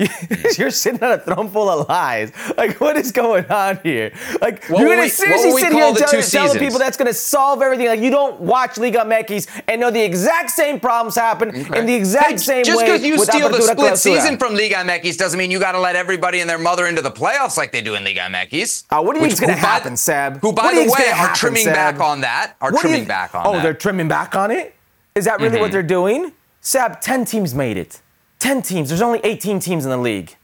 [0.58, 2.32] You're sitting on a throne full of lies.
[2.56, 4.12] Like, what is going on here?
[4.40, 7.08] Like, What you're going to seriously sit here and tell, two tell people that's going
[7.08, 7.88] to solve everything.
[7.88, 11.96] Like, you don't watch Liga MX and know the exact same problems happen in the
[11.96, 12.86] exact Hey, same just way.
[12.86, 15.80] Just because you steal the split season from Liga MX doesn't mean you got to
[15.80, 18.86] let everybody and their mother into the playoffs like they do in Liga MX.
[18.92, 20.40] Uh, what do you think's gonna who happen, Seb?
[20.42, 21.74] Who, by What do you the way, gonna are happen, trimming Seb?
[21.74, 22.54] back on that.
[22.62, 23.56] Are What you- trimming back on oh, that.
[23.58, 23.64] Mm-hmm.
[23.64, 24.76] they're trimming back on it?
[25.16, 26.32] Is that really what they're doing?
[26.62, 28.02] Seb, 10 teams made it.
[28.40, 28.90] 10 teams.
[28.90, 30.36] There's only 18 teams in the league.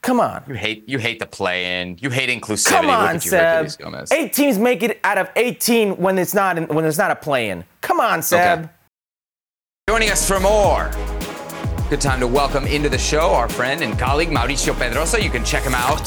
[0.00, 0.44] Come on.
[0.46, 1.98] You hate you hate the play in.
[2.00, 2.70] You hate inclusivity.
[2.70, 3.66] Come Look on, at Seb.
[3.66, 4.12] Herculez Gomez.
[4.12, 7.16] Eight teams make it out of 18 when it's not in, when it's not a
[7.16, 7.64] play-in.
[7.80, 8.60] Come on, Seb.
[8.60, 8.68] Okay.
[9.88, 10.90] Joining us for more.
[11.90, 15.22] Good time to welcome into the show our friend and colleague Mauricio Pedroza.
[15.22, 16.06] You can check him out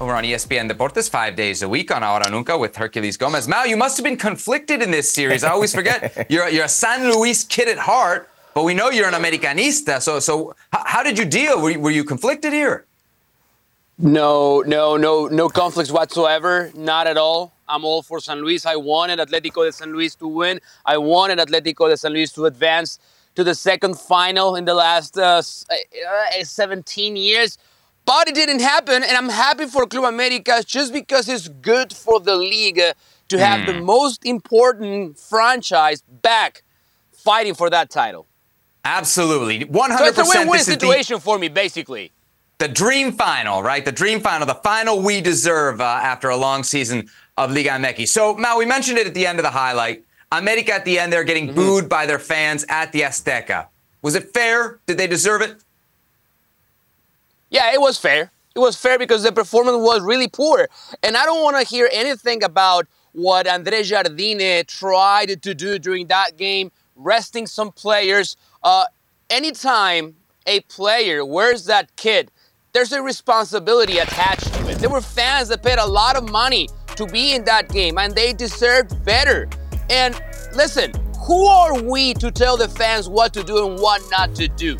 [0.00, 3.46] over on ESPN Deportes five days a week on Ahora Nunca with Hercules Gomez.
[3.46, 5.44] Mal, you must have been conflicted in this series.
[5.44, 9.08] I always forget you're you're a San Luis kid at heart, but we know you're
[9.08, 10.00] an Americanista.
[10.00, 11.60] So so how did you deal?
[11.60, 12.84] Were you, were you conflicted here?
[13.98, 16.72] No, no, no, no conflicts whatsoever.
[16.74, 17.52] Not at all.
[17.68, 18.66] I'm all for San Luis.
[18.66, 20.60] I wanted Atletico de San Luis to win.
[20.84, 22.98] I wanted Atletico de San Luis to advance
[23.34, 27.58] to the second final in the last uh, uh, 17 years.
[28.04, 32.18] But it didn't happen, and I'm happy for Club America just because it's good for
[32.18, 32.94] the league uh,
[33.28, 36.64] to have the most important franchise back
[37.12, 38.26] fighting for that title.
[38.84, 42.10] Absolutely, 100% So it's a win-win this is the- situation for me, basically.
[42.58, 43.84] the dream final, right?
[43.84, 48.08] The dream final, the final we deserve uh, after a long season of Liga MX.
[48.08, 50.04] So, Mal, we mentioned it at the end of the highlight.
[50.30, 53.66] America at the end, they're getting booed by their fans at the Azteca.
[54.00, 54.78] Was it fair?
[54.86, 55.56] Did they deserve it?
[57.50, 58.30] Yeah, it was fair.
[58.54, 60.68] It was fair because the performance was really poor.
[61.02, 66.06] And I don't want to hear anything about what Andre Jardine tried to do during
[66.08, 68.36] that game, resting some players.
[68.64, 68.84] Uh,
[69.30, 70.14] anytime
[70.46, 72.30] a player wears that kit,
[72.72, 74.78] there's a responsibility attached to it.
[74.78, 78.14] There were fans that paid a lot of money to be in that game, and
[78.14, 79.48] they deserved better.
[79.90, 80.20] And
[80.54, 80.92] listen,
[81.26, 84.76] who are we to tell the fans what to do and what not to do?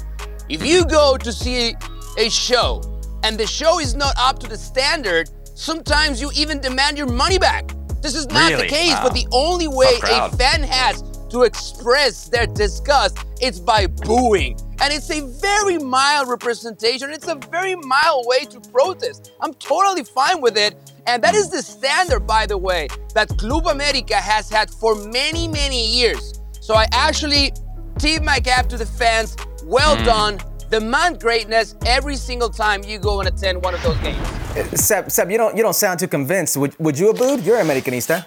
[0.49, 1.75] If you go to see
[2.18, 2.83] a show
[3.25, 7.38] and the show is not up to the standard, sometimes you even demand your money
[7.38, 7.73] back.
[8.03, 8.62] This is not Really?
[8.64, 9.03] the case, Wow.
[9.05, 14.57] but the only way a fan has to express their disgust it's by booing.
[14.81, 17.11] And it's a very mild representation.
[17.11, 19.33] It's a very mild way to protest.
[19.40, 20.77] I'm totally fine with it.
[21.07, 25.49] And that is the standard, by the way, that Club America has had for many,
[25.49, 26.40] many years.
[26.61, 27.53] So I actually
[27.99, 29.37] tip my cap to the fans.
[29.64, 30.05] Well hmm.
[30.05, 30.38] done.
[30.71, 34.81] Demand greatness every single time you go and attend one of those games.
[34.81, 36.57] Seb, Seb, you don't you don't sound too convinced.
[36.57, 37.40] Would, would you have booed?
[37.40, 38.25] You're a Americanista.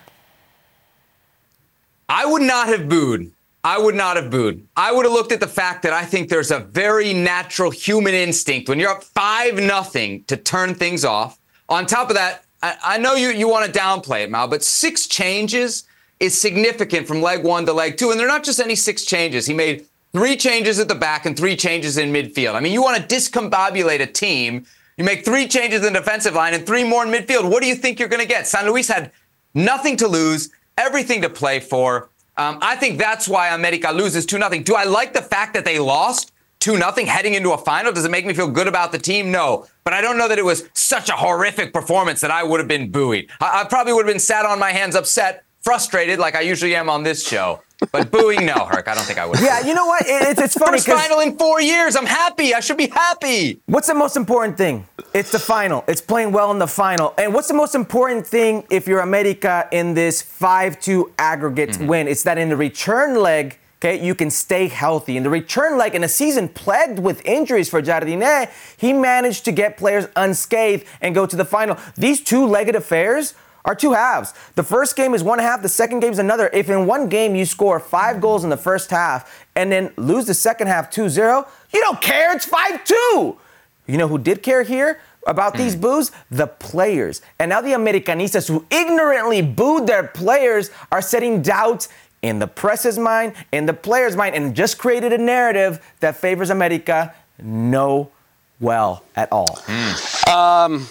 [2.09, 3.31] I would not have booed.
[3.63, 4.67] I would not have booed.
[4.77, 8.13] I would have looked at the fact that I think there's a very natural human
[8.13, 11.39] instinct when you're up five nothing to turn things off.
[11.67, 14.63] On top of that, I, I know you you want to downplay it, Mal, but
[14.63, 15.85] six changes
[16.19, 19.47] is significant from leg one to leg two, and they're not just any six changes.
[19.47, 22.53] He made three changes at the back and three changes in midfield.
[22.53, 24.65] I mean, you want to discombobulate a team.
[24.97, 27.49] You make three changes in the defensive line and three more in midfield.
[27.49, 28.47] What do you think you're going to get?
[28.47, 29.11] San Luis had
[29.53, 32.09] nothing to lose, everything to play for.
[32.37, 34.49] Um, I think that's why America loses 2 0.
[34.63, 37.91] Do I like the fact that they lost 2 0 heading into a final?
[37.91, 39.31] Does it make me feel good about the team?
[39.31, 39.67] No.
[39.83, 42.67] But I don't know that it was such a horrific performance that I would have
[42.67, 43.29] been buoyed.
[43.39, 46.75] I, I probably would have been sat on my hands, upset, frustrated, like I usually
[46.75, 47.61] am on this show.
[47.91, 48.87] But booing, no, Herc.
[48.87, 49.39] I don't think I would.
[49.39, 50.05] Yeah, you know what?
[50.05, 51.95] It, it's, it's funny First final in four years.
[51.95, 52.53] I'm happy.
[52.53, 53.61] I should be happy.
[53.65, 54.87] what's the most important thing?
[55.13, 55.83] It's the final.
[55.87, 57.13] It's playing well in the final.
[57.17, 61.87] And what's the most important thing if you're America in this 5-2 aggregate mm-hmm.
[61.87, 62.07] win?
[62.07, 65.17] It's that in the return leg, okay, you can stay healthy.
[65.17, 69.51] In the return leg, in a season plagued with injuries for Jardine, he managed to
[69.51, 71.77] get players unscathed and go to the final.
[71.95, 73.35] These two-legged affairs
[73.65, 74.33] are two halves.
[74.53, 76.49] The first game is one half, the second game is another.
[76.53, 80.25] If in one game you score five goals in the first half and then lose
[80.25, 82.33] the second half 2 0, you don't care.
[82.35, 83.37] It's 5 2.
[83.87, 85.81] You know who did care here about these mm.
[85.81, 86.11] boos?
[86.29, 87.21] The players.
[87.39, 91.87] And now the Americanistas who ignorantly booed their players are setting doubt
[92.21, 96.49] in the press's mind, in the players' mind, and just created a narrative that favors
[96.49, 98.09] America no
[98.59, 99.59] well at all.
[99.65, 100.27] Mm.
[100.27, 100.87] Um,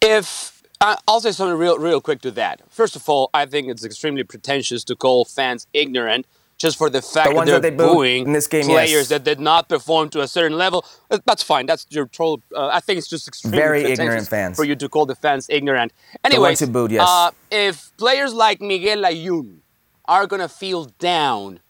[0.00, 2.62] if I- I'll say something real, real quick to that.
[2.70, 7.00] First of all, I think it's extremely pretentious to call fans ignorant just for the
[7.00, 9.08] fact The that that they're they booed booing in this game, players yes.
[9.08, 10.84] that did not perform to a certain level.
[11.10, 11.64] Uh, That's fine.
[11.66, 12.42] That's your troll.
[12.54, 14.56] Uh, I think it's just extremely Very pretentious ignorant fans.
[14.56, 15.92] for you to call the fans ignorant.
[15.92, 17.06] ones Anyways, who booed, yes.
[17.08, 19.58] uh, if players like Miguel Ayun
[20.06, 21.60] are gonna feel down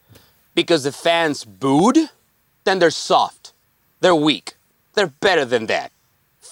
[0.57, 1.99] because the fans booed,
[2.65, 3.53] then they're soft.
[4.01, 4.55] They're weak.
[4.95, 5.93] They're better than that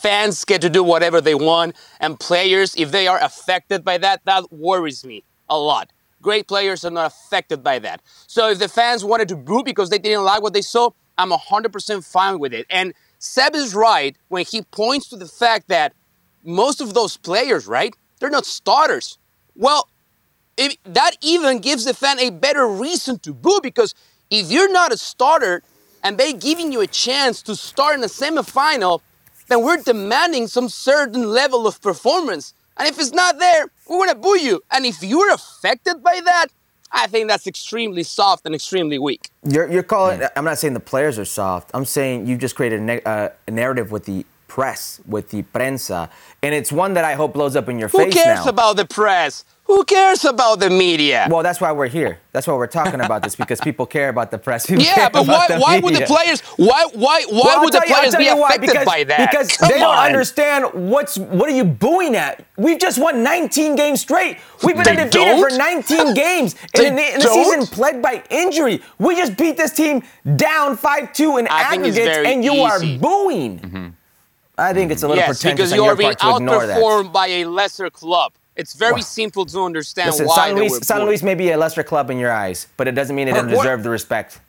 [0.01, 4.21] fans get to do whatever they want, and players, if they are affected by that,
[4.25, 5.91] that worries me a lot.
[6.21, 8.01] Great players are not affected by that.
[8.27, 11.31] So if the fans wanted to boo because they didn't like what they saw, I'm
[11.31, 12.67] 100% fine with it.
[12.71, 15.93] And Seb is right when he points to the fact that
[16.45, 19.19] most of those players, right, they're not starters.
[19.55, 19.89] Well,
[20.57, 23.95] if, that even gives the fan a better reason to boo because
[24.31, 25.63] if you're not a starter
[26.03, 29.01] and they're giving you a chance to start in the semifinal,
[29.49, 32.55] then we're demanding some certain level of performance.
[32.77, 34.63] And if it's not there, we're gonna boo you.
[34.71, 36.47] And if you're affected by that,
[36.91, 39.31] I think that's extremely soft and extremely weak.
[39.45, 40.23] You're, you're calling.
[40.37, 41.71] I'm not saying the players are soft.
[41.75, 45.43] I'm saying you've just created a, ne- uh, a narrative with the press with the
[45.43, 46.09] prensa,
[46.43, 48.51] and it's one that I hope blows up in your Who face Who cares now.
[48.51, 49.45] about the press?
[49.69, 51.29] Who cares about the media?
[51.31, 52.19] well, that's why we're here.
[52.33, 54.65] That's why we're talking about this because people care about the press.
[54.71, 57.95] People yeah, but why, why would the players why why why Well, would the you-
[57.95, 59.31] players be affected because, by that?
[59.31, 62.45] Because Come they don't understand what's what are you booing at.
[62.57, 64.39] We've just won 19 games straight.
[64.65, 65.59] We've been They undefeated for don't?
[65.59, 68.81] 19 games in, the, in the season plagued by injury.
[68.99, 70.03] We just beat this team
[70.37, 72.63] down 5-2 in I think it's aggregates, and you easy.
[72.97, 73.59] are booing.
[73.61, 73.89] Mm-hmm.
[74.57, 76.67] I think it's a little yes, pretentious because on you are being part to ignore
[76.67, 76.81] that.
[76.81, 78.33] outperformed by a lesser club.
[78.59, 81.05] It's very simple to understand Listen, why San Luis, San.
[81.05, 83.51] Luis may be a lesser club in your eyes, but it doesn't mean it doesn't
[83.51, 84.41] deserve the respect.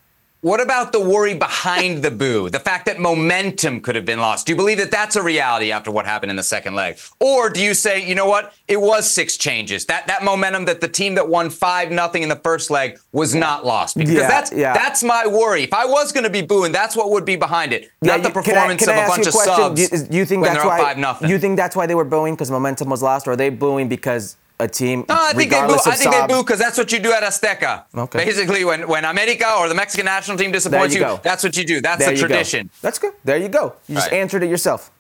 [0.42, 2.50] What about the worry behind the boo?
[2.50, 4.48] The fact that momentum could have been lost.
[4.48, 6.98] Do you believe that that's a reality after what happened in the second leg?
[7.20, 8.54] Or do you say, you know what?
[8.70, 9.86] It was six changes.
[9.88, 13.36] That that momentum that the team that won 5 nothing in the first leg was
[13.36, 13.98] not lost.
[13.98, 14.74] Because Yeah, that's yeah.
[14.74, 15.64] that's my worry.
[15.64, 17.92] If I was going to be booing, that's what would be behind it.
[18.02, 19.98] Yeah, not the you- can I- performance can I of a bunch of subs Do
[19.98, 20.80] you, do you think that's why?
[20.80, 21.30] 5 nothing.
[21.30, 23.90] You think that's why they were booing because momentum was lost, or are they booing
[23.90, 25.78] because a team, No, I think they boo.
[25.86, 27.84] I think they boo because that's what you do at Azteca.
[27.96, 28.26] Okay.
[28.26, 31.64] Basically, when when America or the Mexican national team disappoints you you, that's what you
[31.66, 31.82] do.
[31.82, 32.28] That's There the you go.
[32.28, 32.70] tradition.
[32.82, 33.14] That's good.
[33.24, 33.74] There you go.
[33.88, 34.20] You just Right.
[34.22, 34.92] answered it yourself.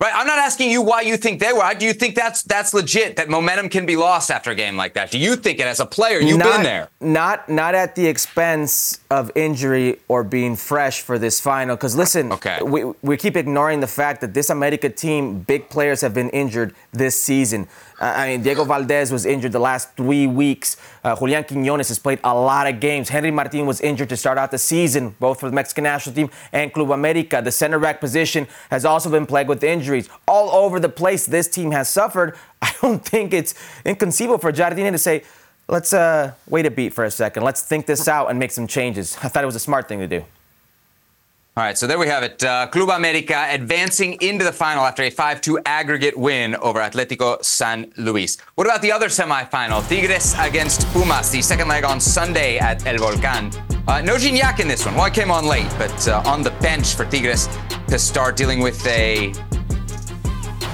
[0.00, 0.12] Right.
[0.12, 1.72] I'm not asking you why you think they were.
[1.72, 3.14] Do you think that's that's legit?
[3.16, 5.12] That momentum can be lost after a game like that?
[5.12, 6.18] Do you think it as a player?
[6.18, 6.88] You've not, been there.
[7.00, 11.76] Not not at the expense of injury or being fresh for this final.
[11.76, 12.58] Because listen, Okay.
[12.60, 16.74] we, we keep ignoring the fact that this America team, big players have been injured
[16.92, 17.68] this season.
[18.04, 20.76] I mean, Diego Valdés was injured the last three weeks.
[21.02, 23.08] Uh, Julian Quinones has played a lot of games.
[23.08, 26.30] Henry Martin was injured to start out the season, both for the Mexican national team
[26.52, 27.40] and Club America.
[27.42, 30.08] The center back position has also been plagued with injuries.
[30.28, 32.36] All over the place, this team has suffered.
[32.62, 35.24] I don't think it's inconceivable for Jardine to say,
[35.68, 37.42] let's uh, wait a beat for a second.
[37.42, 39.16] Let's think this out and make some changes.
[39.22, 40.24] I thought it was a smart thing to do.
[41.56, 42.42] All right, so there we have it.
[42.42, 47.92] Uh, Club America advancing into the final after a 5-2 aggregate win over Atletico San
[47.96, 48.38] Luis.
[48.56, 49.88] What about the other semifinal?
[49.88, 53.54] Tigres against Pumas, the second leg on Sunday at El Volcán.
[53.86, 54.96] Uh, no Gignac in this one.
[54.96, 57.48] Well, I came on late, but uh, on the bench for Tigres
[57.86, 59.32] to start dealing with a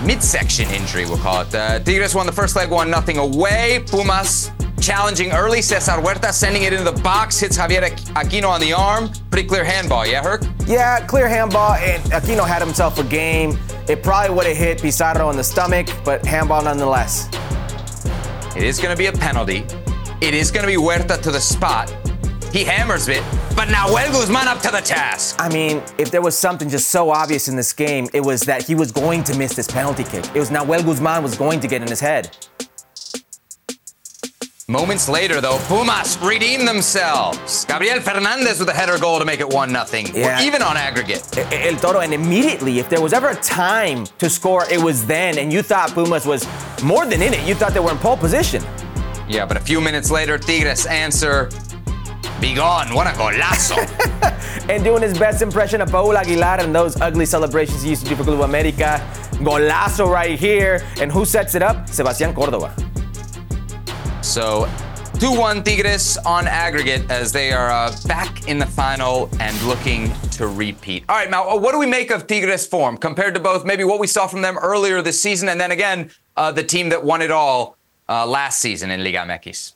[0.02, 1.54] midsection injury, we'll call it.
[1.54, 3.84] Uh, Tigres won the first leg, one nothing away.
[3.86, 4.50] Pumas
[4.80, 5.62] challenging early.
[5.62, 9.10] Cesar Huerta sending it into the box, hits Javier Aquino on the arm.
[9.30, 10.42] Pretty clear handball, yeah, Herc?
[10.66, 13.58] Yeah, clear handball, and Aquino had himself a game.
[13.88, 17.28] It probably would have hit Pizarro in the stomach, but handball nonetheless.
[18.56, 19.64] It is going to be a penalty.
[20.20, 21.90] It is going to be Huerta to the spot.
[22.52, 23.22] He hammers it,
[23.54, 25.36] but Nahuel Guzman up to the task.
[25.38, 28.64] I mean, if there was something just so obvious in this game, it was that
[28.64, 30.24] he was going to miss this penalty kick.
[30.34, 32.36] It was Nahuel Guzman was going to get in his head.
[34.70, 37.64] Moments later, though, Pumas redeem themselves.
[37.64, 40.04] Gabriel Fernandez with a header goal to make it 1 0.
[40.14, 40.40] Yeah.
[40.42, 41.26] Even on aggregate.
[41.52, 45.38] El Toro, and immediately, if there was ever a time to score, it was then.
[45.38, 46.46] And you thought Pumas was
[46.84, 47.44] more than in it.
[47.48, 48.62] You thought they were in pole position.
[49.28, 51.50] Yeah, but a few minutes later, Tigres answer.
[52.40, 52.94] Be gone.
[52.94, 53.76] What a golazo.
[54.70, 58.08] And doing his best impression of Paul Aguilar and those ugly celebrations he used to
[58.08, 59.04] do for Club America.
[59.42, 60.86] Golazo right here.
[61.00, 61.88] And who sets it up?
[61.88, 62.89] Sebastián Córdova.
[64.30, 64.70] So
[65.18, 70.12] 2 1 Tigres on aggregate as they are uh, back in the final and looking
[70.30, 71.02] to repeat.
[71.08, 73.98] All right, Mal, what do we make of Tigres' form compared to both maybe what
[73.98, 77.22] we saw from them earlier this season and then again uh, the team that won
[77.22, 77.76] it all
[78.08, 79.72] uh, last season in Liga MX?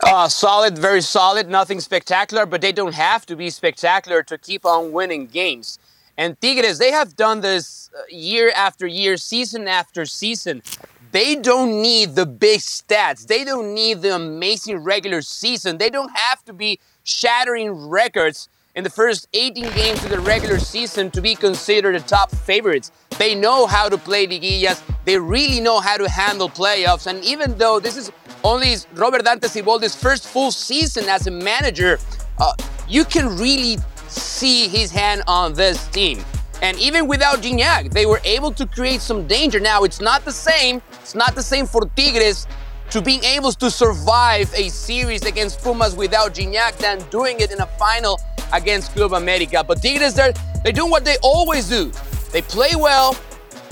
[0.00, 4.66] Uh, solid, very solid, nothing spectacular, but they don't have to be spectacular to keep
[4.66, 5.78] on winning games.
[6.18, 10.62] And Tigres, they have done this uh, year after year, season after season.
[11.10, 13.26] They don't need the big stats.
[13.26, 15.78] They don't need the amazing regular season.
[15.78, 20.58] They don't have to be shattering records in the first 18 games of the regular
[20.58, 22.92] season to be considered the top favorites.
[23.18, 24.82] They know how to play liguillas.
[25.06, 27.06] They really know how to handle playoffs.
[27.06, 28.12] And even though this is
[28.44, 31.98] only Robert Dante Siboldi's first full season as a manager,
[32.38, 32.52] uh,
[32.86, 33.78] you can really
[34.08, 36.22] see his hand on this team.
[36.62, 39.60] And even without Gignac, they were able to create some danger.
[39.60, 40.82] Now, it's not the same.
[41.00, 42.46] It's not the same for Tigres
[42.90, 47.60] to being able to survive a series against Pumas without Gignac than doing it in
[47.60, 48.18] a final
[48.52, 49.62] against Club America.
[49.62, 50.32] But Tigres, they're,
[50.64, 51.92] they're doing what they always do.
[52.32, 53.16] They play well.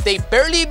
[0.05, 0.67] They barely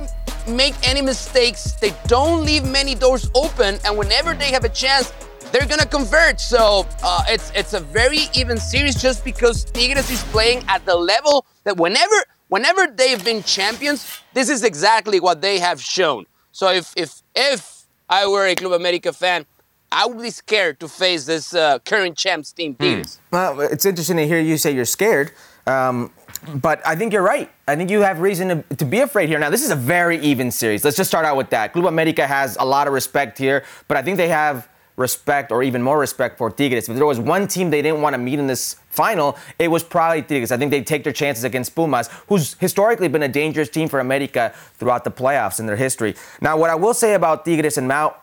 [0.48, 1.72] make any mistakes.
[1.72, 3.78] They don't leave many doors open.
[3.84, 5.12] And whenever they have a chance,
[5.56, 6.40] they're gonna convert.
[6.40, 10.94] So uh, it's it's a very even series just because Tigres is playing at the
[10.94, 12.16] level that whenever
[12.48, 16.26] whenever they've been champions, this is exactly what they have shown.
[16.52, 19.46] So if if if I were a Club America fan,
[19.90, 23.18] I would be scared to face this uh, current champs team Tigres.
[23.30, 25.32] Well, it's interesting to hear you say you're scared.
[25.66, 26.12] Um,
[26.54, 27.50] but I think you're right.
[27.66, 29.38] I think you have reason to, to be afraid here.
[29.40, 30.84] Now, this is a very even series.
[30.84, 31.72] Let's just start out with that.
[31.72, 35.62] Club America has a lot of respect here, but I think they have respect or
[35.62, 36.88] even more respect for Tigres.
[36.88, 39.82] If there was one team they didn't want to meet in this final, it was
[39.82, 40.50] probably Tigres.
[40.50, 44.00] I think they'd take their chances against Pumas, who's historically been a dangerous team for
[44.00, 46.14] America throughout the playoffs in their history.
[46.40, 48.14] Now, what I will say about Tigres and Mount,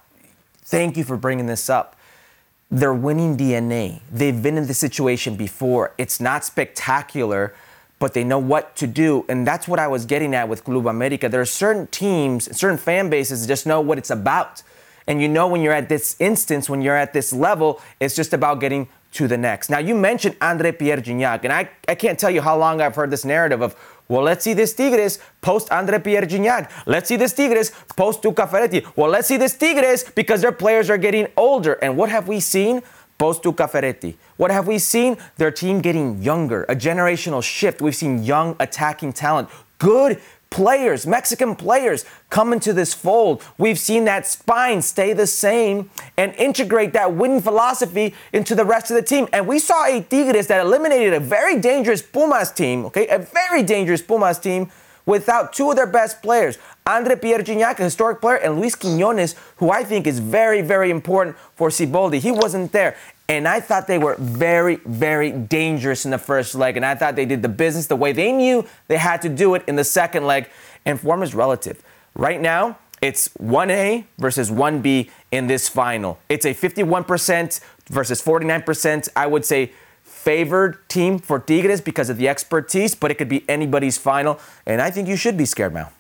[0.64, 1.96] thank you for bringing this up.
[2.72, 4.02] They're winning DNA.
[4.12, 5.94] They've been in this situation before.
[6.00, 7.54] It's not spectacular,
[8.00, 9.26] but they know what to do.
[9.30, 11.30] And that's what I was getting at with Club America.
[11.30, 14.64] There are certain teams, certain fan bases just know what it's about.
[15.08, 18.34] And you know when you're at this instance, when you're at this level, it's just
[18.34, 19.70] about getting to the next.
[19.70, 22.96] Now, you mentioned Andre Pierre Gignac, and I, I can't tell you how long I've
[22.96, 23.76] heard this narrative of,
[24.08, 26.70] well, let's see this Tigres post Andre Pierre Gignac.
[26.86, 28.86] Let's see this Tigres post Tuca Ferretti.
[28.96, 31.74] Well, let's see this Tigres because their players are getting older.
[31.74, 32.82] And what have we seen?
[33.18, 34.18] Post Tuca Ferretti.
[34.38, 35.18] What have we seen?
[35.38, 37.82] Their team getting younger, a generational shift.
[37.82, 40.20] We've seen young attacking talent, good
[40.54, 43.42] players, Mexican players, come into this fold.
[43.58, 48.92] We've seen that spine stay the same and integrate that winning philosophy into the rest
[48.92, 49.28] of the team.
[49.34, 53.64] And we saw a Tigres that eliminated a very dangerous Pumas team, okay, a very
[53.64, 54.70] dangerous Pumas team
[55.08, 59.36] without two of their best players, Andre Pierre Gignac, a historic player, and Luis Quiñones,
[59.58, 62.20] who I think is very, very important for Siboldi.
[62.20, 62.96] He wasn't there.
[63.30, 66.76] And I thought they were very, very dangerous in the first leg.
[66.76, 69.56] And I thought they did the business the way they knew they had to do
[69.56, 70.50] it in the second leg.
[70.86, 71.82] And form is relative.
[72.16, 76.20] Right now, it's 1A versus 1B in this final.
[76.30, 77.60] It's a 51%
[77.90, 79.10] versus 49%.
[79.16, 79.72] I would say
[80.04, 84.40] favored team for Tigres because of the expertise, but it could be anybody's final.
[84.66, 85.92] And I think you should be scared now.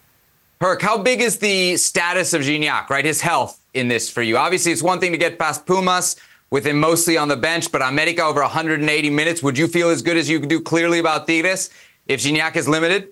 [0.61, 3.03] Herc, how big is the status of Gignac, right?
[3.03, 4.37] His health in this for you?
[4.37, 6.15] Obviously, it's one thing to get past Pumas
[6.53, 9.41] with him mostly on the bench, but America over 180 minutes.
[9.41, 11.71] Would you feel as good as you do clearly about Tigres
[12.05, 13.07] if Gignac is limited?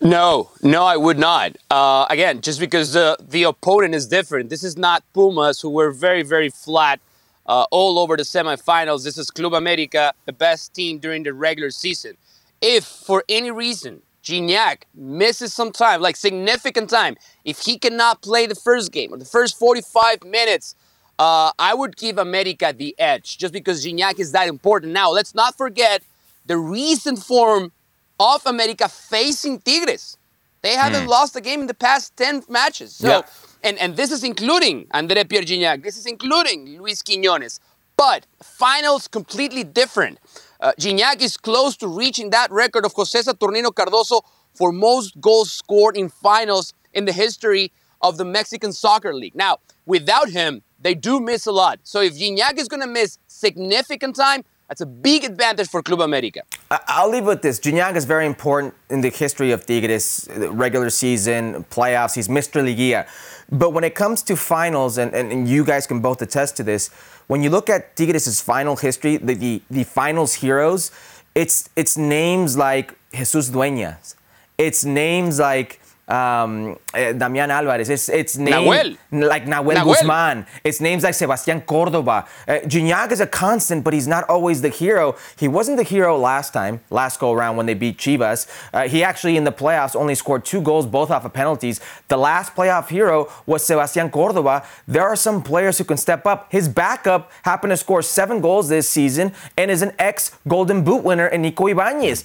[0.00, 1.56] No, no, I would not.
[1.70, 4.50] Uh, again, just because the the opponent is different.
[4.50, 6.98] This is not Pumas, who were very, very flat
[7.46, 9.04] uh, all over the semifinals.
[9.04, 12.16] This is Club America, the best team during the regular season.
[12.60, 17.14] If for any reason Gignac misses some time, like significant time,
[17.44, 20.74] if he cannot play the first game or the first 45 minutes,
[21.18, 24.92] uh, I would give America the edge just because Gignac is that important.
[24.92, 26.02] Now, let's not forget
[26.46, 27.72] the recent form
[28.20, 30.16] of America facing Tigres.
[30.62, 31.08] They haven't Hmm.
[31.08, 32.94] lost a game in the past 10 matches.
[32.96, 33.22] So, Yeah.
[33.62, 35.82] and, and this is including Andre Pierre Gignac.
[35.82, 37.58] This is including Luis Quiñones.
[37.96, 40.18] But finals completely different.
[40.60, 44.20] Uh, Gignac is close to reaching that record of José Saturnino Cardozo
[44.54, 49.34] for most goals scored in finals in the history of the Mexican Soccer League.
[49.34, 51.80] Now, without him, they do miss a lot.
[51.82, 56.02] So if Gignac is going to miss significant time, that's a big advantage for Club
[56.02, 56.42] America.
[56.70, 57.58] I'll leave with this.
[57.58, 62.14] Gignac is very important in the history of Tigres, regular season, playoffs.
[62.14, 62.62] He's Mr.
[62.62, 63.08] Liguilla.
[63.50, 66.62] But when it comes to finals, and, and, and you guys can both attest to
[66.62, 66.88] this,
[67.28, 70.90] when you look at Tigres' final history, the, the, the finals heroes,
[71.34, 74.16] it's, it's names like Jesus Dueñas.
[74.58, 77.88] It's names like um, eh, Damian Alvarez.
[77.90, 78.96] It's, it's names Nahuel.
[79.10, 79.84] like Nahuel, Nahuel.
[79.84, 80.46] Guzman.
[80.64, 82.26] It's names like Sebastian Cordova.
[82.46, 85.16] Uh, Gignac is a constant, but he's not always the hero.
[85.36, 88.48] He wasn't the hero last time, last go around when they beat Chivas.
[88.72, 91.80] Uh, he actually in the playoffs only scored two goals, both off of penalties.
[92.08, 94.64] The last playoff hero was Sebastian Cordova.
[94.86, 96.50] There are some players who can step up.
[96.50, 101.04] His backup happened to score seven goals this season and is an ex Golden Boot
[101.04, 102.24] winner in Nico Ibanez.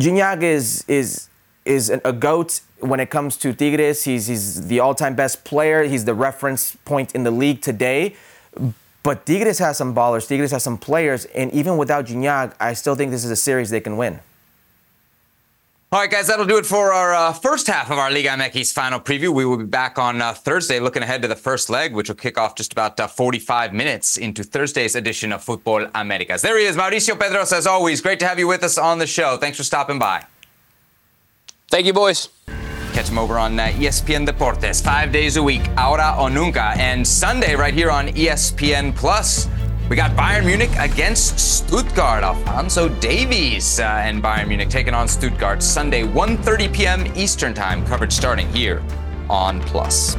[0.00, 1.28] Gignac is is
[1.66, 4.04] is an- a goat when it comes to Tigres.
[4.04, 5.84] He's he's the all-time best player.
[5.84, 8.14] He's the reference point in the league today.
[9.02, 10.26] But Tigres has some ballers.
[10.26, 13.70] Tigres has some players, and even without Gignac, I still think this is a series
[13.70, 14.18] they can win.
[15.92, 18.72] All right, guys, that'll do it for our uh, first half of our Liga MX
[18.72, 19.32] final preview.
[19.32, 22.16] We will be back on uh, Thursday looking ahead to the first leg, which will
[22.16, 26.42] kick off just about uh, 45 minutes into Thursday's edition of Futbol Americas.
[26.42, 28.00] There he is, Mauricio Pedroza, as always.
[28.00, 29.36] Great to have you with us on the show.
[29.36, 30.24] Thanks for stopping by.
[31.68, 32.28] Thank you, boys.
[32.92, 37.06] Catch them over on uh, ESPN Deportes five days a week, ahora o nunca, and
[37.06, 39.48] Sunday right here on ESPN Plus.
[39.90, 42.24] We got Bayern Munich against Stuttgart.
[42.24, 47.06] Alphonso Davies uh, and Bayern Munich taking on Stuttgart Sunday, 1:30 p.m.
[47.16, 47.84] Eastern Time.
[47.86, 48.82] Coverage starting here
[49.28, 50.16] on Plus.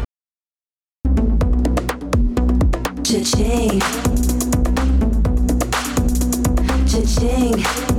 [3.03, 3.79] Cha-ching.
[6.87, 7.96] Cha-ching.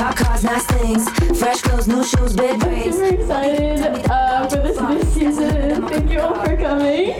[0.00, 1.38] Fast plays, hot cars, nice things.
[1.38, 2.96] Fresh clothes, new shoes, big braids.
[2.96, 5.88] super excited uh, for this this season.
[5.88, 7.12] Thank you all for coming.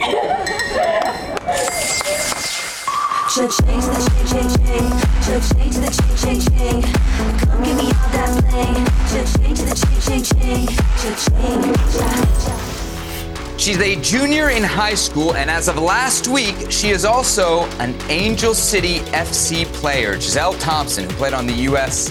[3.29, 4.89] Cha-ching to the ching, ching, ching.
[5.21, 6.81] Cha-ching to the ching, ching, ching.
[6.81, 8.85] Come give me all that bling.
[9.11, 10.65] Cha-ching to the ching, ching, ching.
[10.97, 11.61] Cha-ching,
[11.93, 13.57] cha-cha.
[13.57, 17.95] She's a junior in high school, and as of last week, she is also an
[18.09, 20.15] Angel City FC player.
[20.15, 22.09] Gisele Thompson, who played on the U.S.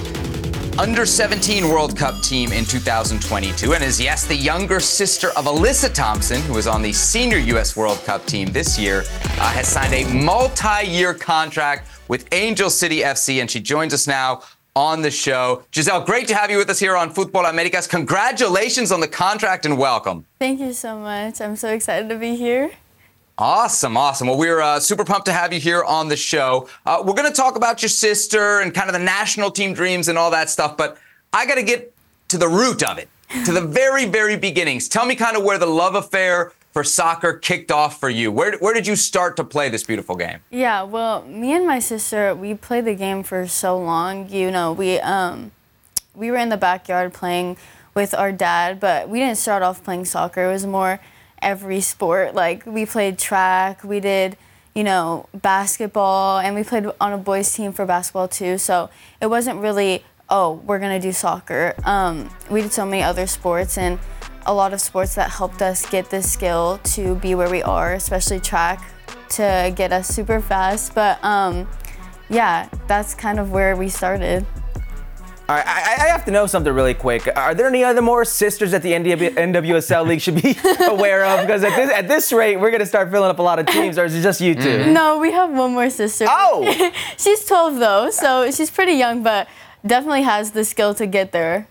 [0.78, 5.92] Under 17 World Cup team in 2022, and is, yes, the younger sister of Alyssa
[5.92, 7.76] Thompson, who was on the senior U.S.
[7.76, 13.00] World Cup team this year, uh, has signed a multi year contract with Angel City
[13.00, 14.42] FC, and she joins us now
[14.74, 15.64] on the show.
[15.72, 17.86] Gisele, great to have you with us here on Futbol Americas.
[17.86, 20.24] Congratulations on the contract and welcome.
[20.38, 21.40] Thank you so much.
[21.40, 22.70] I'm so excited to be here.
[23.40, 24.28] Awesome, awesome.
[24.28, 26.68] Well, we're uh, super pumped to have you here on the show.
[26.84, 30.08] Uh, we're going to talk about your sister and kind of the national team dreams
[30.08, 30.98] and all that stuff, but
[31.32, 31.94] I got to get
[32.28, 33.08] to the root of it,
[33.46, 34.90] to the very, very beginnings.
[34.90, 38.30] Tell me kind of where the love affair for soccer kicked off for you.
[38.30, 40.40] Where, where did you start to play this beautiful game?
[40.50, 44.28] Yeah, well, me and my sister, we played the game for so long.
[44.28, 45.52] You know, we um,
[46.14, 47.56] we were in the backyard playing
[47.94, 50.44] with our dad, but we didn't start off playing soccer.
[50.44, 51.00] It was more
[51.42, 52.34] every sport.
[52.34, 54.36] Like we played track, we did,
[54.74, 58.58] you know, basketball, and we played on a boys team for basketball too.
[58.58, 61.74] So it wasn't really, oh, we're gonna do soccer.
[61.84, 63.98] Um, we did so many other sports and
[64.46, 67.92] a lot of sports that helped us get this skill to be where we are,
[67.94, 68.82] especially track
[69.30, 70.94] to get us super fast.
[70.94, 71.68] But um,
[72.28, 74.46] yeah, that's kind of where we started.
[75.50, 77.28] All right, I, I have to know something really quick.
[77.34, 81.44] Are there any other more sisters that the NW, NWSL League should be aware of?
[81.44, 83.66] Because at this, at this rate, we're going to start filling up a lot of
[83.66, 86.26] teams, or is it just you 2 No, we have one more sister.
[86.28, 86.92] Oh!
[87.18, 89.48] she's 12 though, so she's pretty young, but
[89.84, 91.66] definitely has the skill to get there.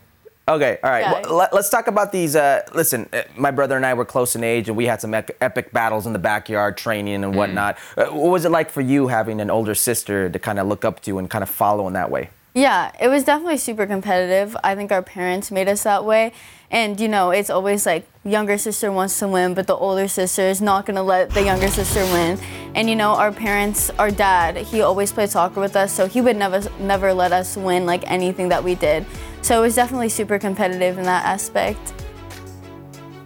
[0.46, 1.00] Okay, all right.
[1.00, 1.12] Yeah.
[1.22, 2.36] Well, let, us talk about these.
[2.36, 5.14] Uh, listen, uh, my brother and I were close in age, and we had some
[5.14, 7.78] epic battles in the backyard, training and whatnot.
[7.96, 10.84] Uh, what was it like for you having an older sister to kind of look
[10.84, 12.28] up to and kind of follow in that way?
[12.52, 14.56] Yeah, it was definitely super competitive.
[14.64, 16.32] I think our parents made us that way.
[16.70, 20.42] And you know, it's always like younger sister wants to win, but the older sister
[20.42, 22.38] is not gonna let the younger sister win.
[22.74, 26.20] And you know, our parents, our dad, he always played soccer with us, so he
[26.20, 29.06] would never never let us win like anything that we did.
[29.42, 31.92] So it was definitely super competitive in that aspect.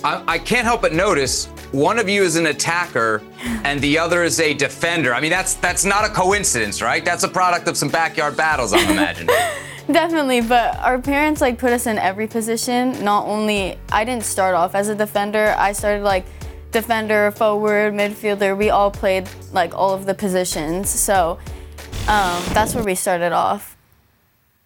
[0.02, 3.20] I, I can't help but notice one of you is an attacker
[3.64, 5.12] and the other is a defender.
[5.12, 7.04] I mean, that's that's not a coincidence, right?
[7.04, 9.34] That's a product of some backyard battles, I'm imagining.
[9.90, 13.04] Definitely, but our parents like put us in every position.
[13.04, 16.24] Not only I didn't start off as a defender, I started like
[16.70, 18.56] defender, forward, midfielder.
[18.56, 20.88] We all played like all of the positions.
[20.88, 21.38] So
[22.08, 23.76] um, that's where we started off.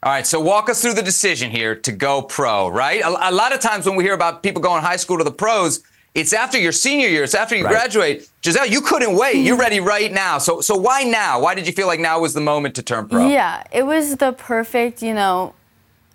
[0.03, 3.01] All right, so walk us through the decision here to go pro, right?
[3.01, 5.33] A, a lot of times when we hear about people going high school to the
[5.33, 5.83] pros,
[6.15, 7.71] it's after your senior year, it's after you Right.
[7.73, 8.29] graduate.
[8.43, 9.37] Gisele, you couldn't wait.
[9.37, 9.61] You're mm-hmm.
[9.61, 10.39] ready right now.
[10.39, 11.41] So, so why now?
[11.41, 13.29] Why did you feel like now was the moment to turn pro?
[13.29, 15.55] Yeah, it was the perfect, you know,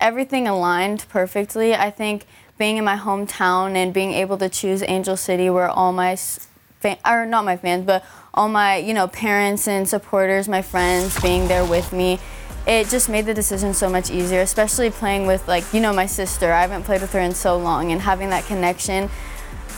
[0.00, 1.74] everything aligned perfectly.
[1.74, 2.26] I think
[2.58, 6.48] being in my hometown and being able to choose Angel City, where all my s-
[6.80, 11.20] fan, or not my fans, but all my, you know, parents and supporters, my friends
[11.20, 12.18] being there with me,
[12.66, 16.06] it just made the decision so much easier, especially playing with, like, you know, my
[16.06, 16.52] sister.
[16.52, 19.10] I haven't played with her in so long, and having that connection,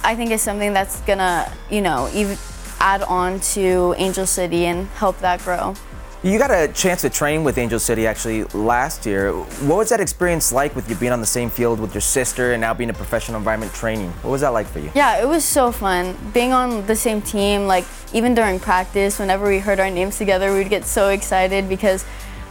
[0.07, 2.39] I think is something that's gonna, you know, even
[2.79, 5.75] add on to Angel City and help that grow.
[6.23, 9.33] You got a chance to train with Angel City actually last year.
[9.33, 12.53] What was that experience like with you being on the same field with your sister
[12.53, 14.13] and now being in a professional environment training?
[14.23, 14.93] What was that like for you?
[14.95, 16.17] Yeah, it was so fun.
[16.33, 20.55] Being on the same team, like even during practice, whenever we heard our names together,
[20.55, 22.05] we'd get so excited because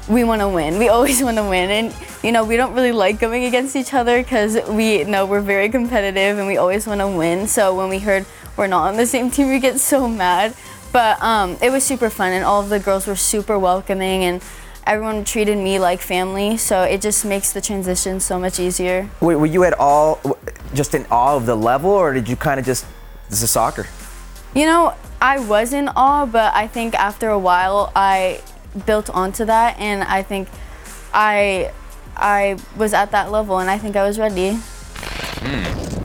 [0.07, 0.77] we want to win.
[0.77, 1.69] We always want to win.
[1.69, 5.41] And, you know, we don't really like going against each other because we know we're
[5.41, 7.47] very competitive and we always want to win.
[7.47, 8.25] So when we heard
[8.57, 10.55] we're not on the same team, we get so mad.
[10.91, 14.41] But um, it was super fun, and all of the girls were super welcoming, and
[14.87, 16.55] everyone treated me like family.
[16.55, 19.09] So it just makes the transition so much easier.
[19.19, 20.21] Wait, were you at all
[20.73, 22.85] just in awe of the level, or did you kind of just
[23.29, 23.87] this is soccer?
[24.53, 28.39] You know, I was in awe, but I think after a while I
[28.85, 30.49] built onto that and I think
[31.13, 31.71] I
[32.17, 34.57] I was at that level and I think I was ready.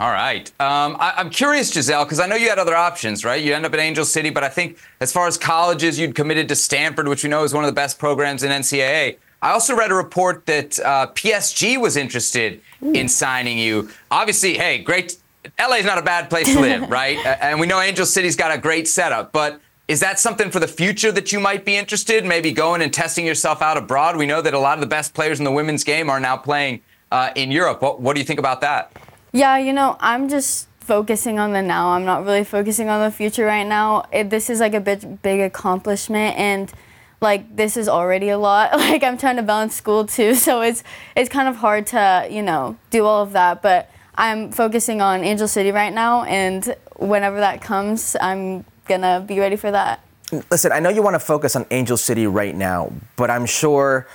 [0.01, 0.49] All right.
[0.59, 3.43] Um, I, I'm curious, Gisele, because I know you had other options, right?
[3.43, 6.49] You end up at Angel City, but I think as far as colleges, you'd committed
[6.49, 9.19] to Stanford, which we know is one of the best programs in NCAA.
[9.43, 13.91] I also read a report that uh, PSG was interested in signing you.
[14.11, 15.19] Obviously, hey, great.
[15.59, 17.19] LA is not a bad place to live, right?
[17.27, 19.61] And we know Angel City's got a great setup, but
[19.91, 22.25] is that something for the future that you might be interested?
[22.25, 24.17] Maybe going and testing yourself out abroad.
[24.17, 26.37] We know that a lot of the best players in the women's game are now
[26.37, 27.83] playing uh, in Europe.
[27.83, 28.97] What, what do you think about that?
[29.33, 31.89] Yeah, you know, I'm just focusing on the now.
[31.89, 34.05] I'm not really focusing on the future right now.
[34.13, 36.73] It, this is like a big, big accomplishment, and
[37.21, 38.71] like this is already a lot.
[38.79, 40.85] Like I'm trying to balance school too, so it's
[41.17, 43.61] it's kind of hard to you know do all of that.
[43.61, 49.39] But I'm focusing on Angel City right now, and whenever that comes, I'm gonna be
[49.39, 50.05] ready for that.
[50.51, 54.07] Listen, I know you want to focus on Angel City right now, but I'm sure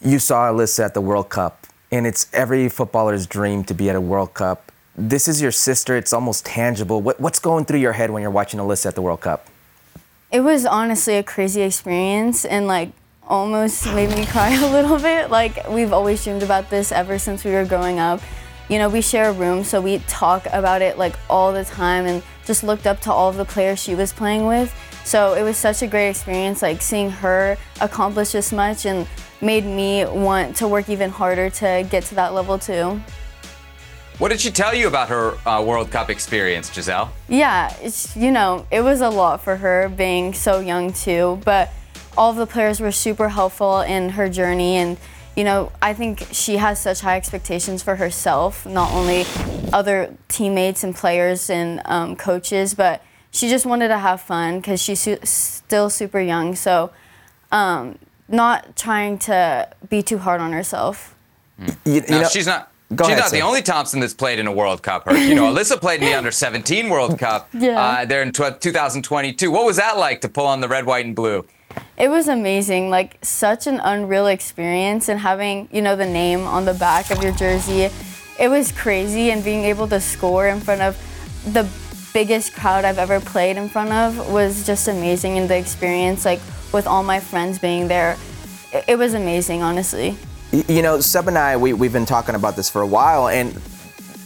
[0.00, 3.96] you saw Alyssa at the World Cup, and it's every footballer's dream to be at
[3.96, 4.70] a World Cup.
[4.96, 5.96] This is your sister.
[5.96, 7.00] It's almost tangible.
[7.00, 9.46] What, what's going through your head when you're watching Alyssa at the World Cup?
[10.30, 12.90] It was honestly a crazy experience and like
[13.26, 15.30] almost made me cry a little bit.
[15.30, 18.20] Like we've always dreamed about this ever since we were growing up.
[18.68, 22.06] You know, we share a room, so we talk about it like all the time
[22.06, 24.74] and just looked up to all of the players she was playing with.
[25.04, 29.06] So it was such a great experience, like seeing her accomplish this much and
[29.40, 33.00] made me want to work even harder to get to that level too.
[34.18, 37.10] What did she tell you about her uh, World Cup experience, Gisele?
[37.28, 41.70] Yeah, it's, you know, it was a lot for her being so young too, but
[42.16, 44.96] all of the players were super helpful in her journey and
[45.36, 49.24] you know, I think she has such high expectations for herself, not only
[49.72, 54.80] other teammates and players and um, coaches, but she just wanted to have fun because
[54.82, 56.54] she's su- still super young.
[56.54, 56.90] So,
[57.52, 61.14] um, not trying to be too hard on herself.
[61.58, 62.72] You, you Now, know- she's not.
[62.94, 65.06] Go she's ahead, not the only Thompson that's played in a World Cup.
[65.06, 67.80] Her, you know, Alyssa played in the Under 17 World Cup Yeah.
[67.80, 69.50] uh, there in tw- 2022.
[69.50, 71.44] What was that like to pull on the red, white, and blue?
[71.98, 76.66] It was amazing, like such an unreal experience, and having you know the name on
[76.66, 77.88] the back of your jersey,
[78.38, 80.94] it was crazy, and being able to score in front of
[81.54, 81.66] the
[82.12, 86.40] biggest crowd I've ever played in front of was just amazing, and the experience, like
[86.70, 88.18] with all my friends being there,
[88.86, 90.16] it, was amazing, honestly.
[90.52, 93.58] You know, Seb and I, we, we've been talking about this for a while, and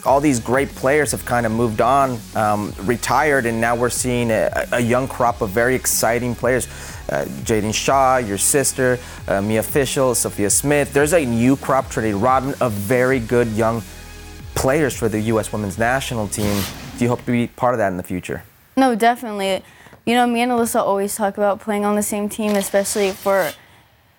[0.05, 4.31] all these great players have kind of moved on, um, retired, and now we're seeing
[4.31, 6.67] a, a young crop of very exciting players.
[7.11, 8.97] Uh, Jaedyn Shaw, your sister,
[9.27, 10.93] uh, Mia Fishel, Sophia Smith.
[10.93, 13.83] There's a new crop, Trinity Rodman, of very good young
[14.55, 15.53] players for the U.S.
[15.53, 16.63] women's national team.
[16.99, 18.45] Do you hope to be part of that in the future?
[18.77, 19.65] No, definitely.
[20.07, 23.51] You know, me and Alyssa always talk about playing on the same team, especially for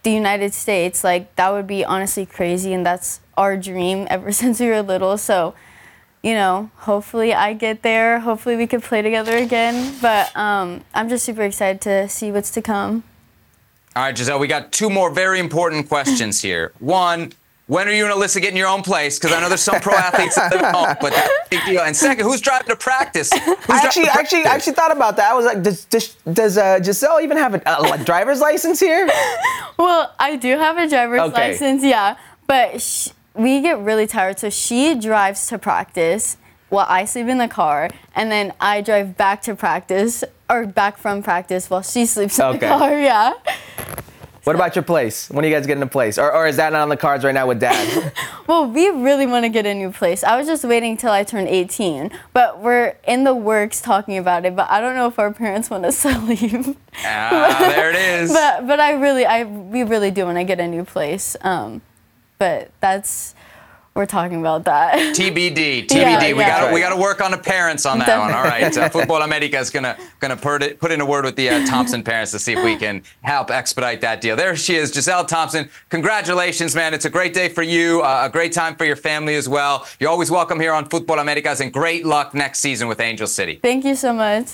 [0.04, 1.04] the United States.
[1.04, 5.18] Like, that would be honestly crazy, and that's our dream ever since we were little.
[5.18, 5.56] So,
[6.24, 8.20] you know, hopefully I get there.
[8.20, 9.96] Hopefully we could play together again.
[10.02, 13.04] But um, I'm just super excited to see what's to come.
[13.96, 16.72] All right, Gisele, we got two more very important questions here.
[16.80, 17.34] One,
[17.68, 19.18] when are you and Alyssa getting your own place?
[19.20, 21.66] Because I know there's some pro athletes that live at home, but that's a big
[21.66, 21.82] deal.
[21.82, 23.32] And second, who's driving to practice?
[23.34, 24.46] Who's I actually, to actually, practice?
[24.70, 25.32] actually thought about that.
[25.32, 28.80] I was like, does, does, does uh, Gisele even have a, a like, driver's license
[28.80, 29.10] here?
[29.78, 31.50] Well, I do have a driver's Okay.
[31.52, 32.16] license, yeah.
[32.46, 34.40] But sh- we get really tired.
[34.40, 36.38] So she drives to practice
[36.70, 37.90] while I sleep in the car.
[38.16, 42.46] And then I drive back to practice or back from practice while she sleeps in
[42.46, 42.60] Okay.
[42.60, 43.34] the car, yeah.
[44.44, 45.30] What about your place?
[45.30, 46.18] When are you guys getting a place?
[46.18, 48.12] Or, or is that not on the cards right now with dad?
[48.48, 50.26] Well, we really want to get a new place.
[50.26, 54.44] I was just waiting till I turned 18, but we're in the works talking about
[54.46, 54.58] it.
[54.58, 56.76] But I don't know if our parents want us to leave.
[57.06, 58.34] Ah, there it is.
[58.34, 61.38] but but I really I we really do want to get a new place.
[61.42, 61.82] Um,
[62.42, 63.36] but that's
[63.94, 64.96] we're talking about that.
[65.16, 65.92] TBD, TBD.
[65.92, 66.62] Yeah, we yeah.
[66.62, 68.32] got we got to work on the parents on that one.
[68.36, 71.36] All right, uh, Futbol America is gonna gonna put it, put in a word with
[71.36, 74.36] the uh, Thompson parents to see if we can help expedite that deal.
[74.36, 75.70] There she is, Gisele Thompson.
[75.90, 76.96] Congratulations, man!
[76.96, 79.86] It's a great day for you, uh, a great time for your family as well.
[80.00, 83.60] You're always welcome here on Futbol Americas, and great luck next season with Angel City.
[83.62, 84.48] Thank you so much.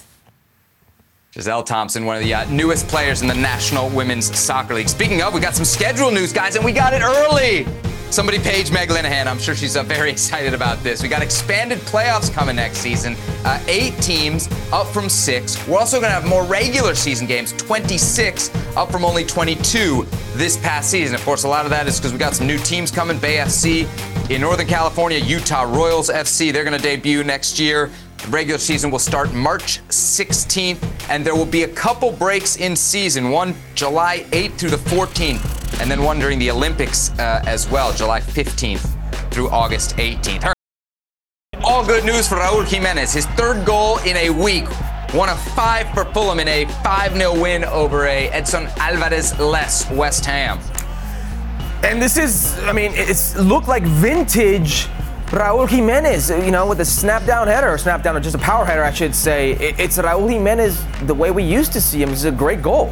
[1.38, 4.90] Gisele Thompson, one of the uh, newest players in the National Women's Soccer League.
[4.90, 7.68] Speaking of, we got some schedule news, guys, and we got it early.
[8.10, 9.28] Somebody page Meg Linehan.
[9.28, 11.04] I'm sure she's uh, very excited about this.
[11.04, 13.16] We got expanded playoffs coming next season.
[13.46, 15.68] Uh, eight teams up from six.
[15.68, 20.58] We're also going to have more regular season games, 26 up from only 22 this
[20.58, 21.14] past season.
[21.14, 23.20] Of course, a lot of that is because we got some new teams coming.
[23.20, 23.88] Bay FC
[24.32, 26.52] in Northern California, Utah Royals FC.
[26.52, 27.92] They're going to debut next year.
[28.28, 32.76] The regular season will start March 16th, and there will be a couple breaks in
[32.76, 33.30] season.
[33.30, 37.94] One July 8th through the 14th, and then one during the Olympics uh, as well,
[37.94, 40.52] July 15th through August 18th.
[41.64, 43.14] All good news for Raul Jimenez.
[43.14, 44.68] His third goal in a week.
[45.14, 49.90] One of five for Fulham in a 5 0 win over a Edson Alvarez less
[49.92, 50.60] West Ham.
[51.82, 54.90] and this is, I mean, it's looked like vintage
[55.28, 58.40] Raul Jimenez, you know, with a snap down header, or snap down, or just a
[58.40, 59.52] power header, I should say.
[59.78, 62.10] It's Raul Jimenez the way we used to see him.
[62.10, 62.90] It's a great goal.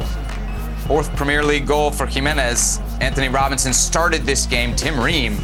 [0.86, 2.78] Fourth Premier League goal for Jimenez.
[3.00, 4.76] Antonee Robinson started this game.
[4.76, 5.38] Tim Ream,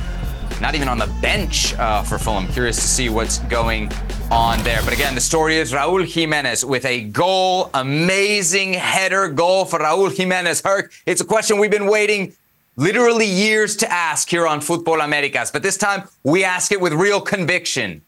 [0.60, 2.46] not even on the bench uh, for Fulham.
[2.48, 3.90] Curious to see what's going
[4.30, 4.80] on there.
[4.84, 10.14] But again, the story is Raul Jimenez with a goal, amazing header goal for Raul
[10.14, 10.60] Jimenez.
[10.60, 12.34] Herc, it's a question we've been waiting
[12.76, 16.92] literally years to ask here on Futbol Americas, but this time we ask it with
[16.92, 18.02] real conviction.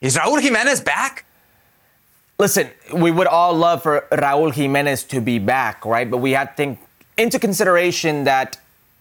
[0.00, 1.24] Is Raul Jimenez back?
[2.38, 6.10] Listen, we would all love for Raul Jimenez to be back, right?
[6.10, 6.78] But we have to think
[7.18, 8.58] into consideration that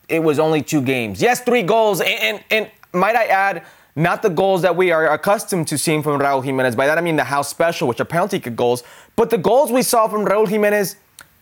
[0.09, 1.22] it was only two games.
[1.22, 3.63] Yes, three goals, and, and, and might I add,
[3.95, 6.76] not the goals that we are accustomed to seeing from Raul Jimenez.
[6.76, 8.84] By that I mean the house special, which are penalty kick goals,
[9.15, 10.95] but the goals we saw from Raul Jimenez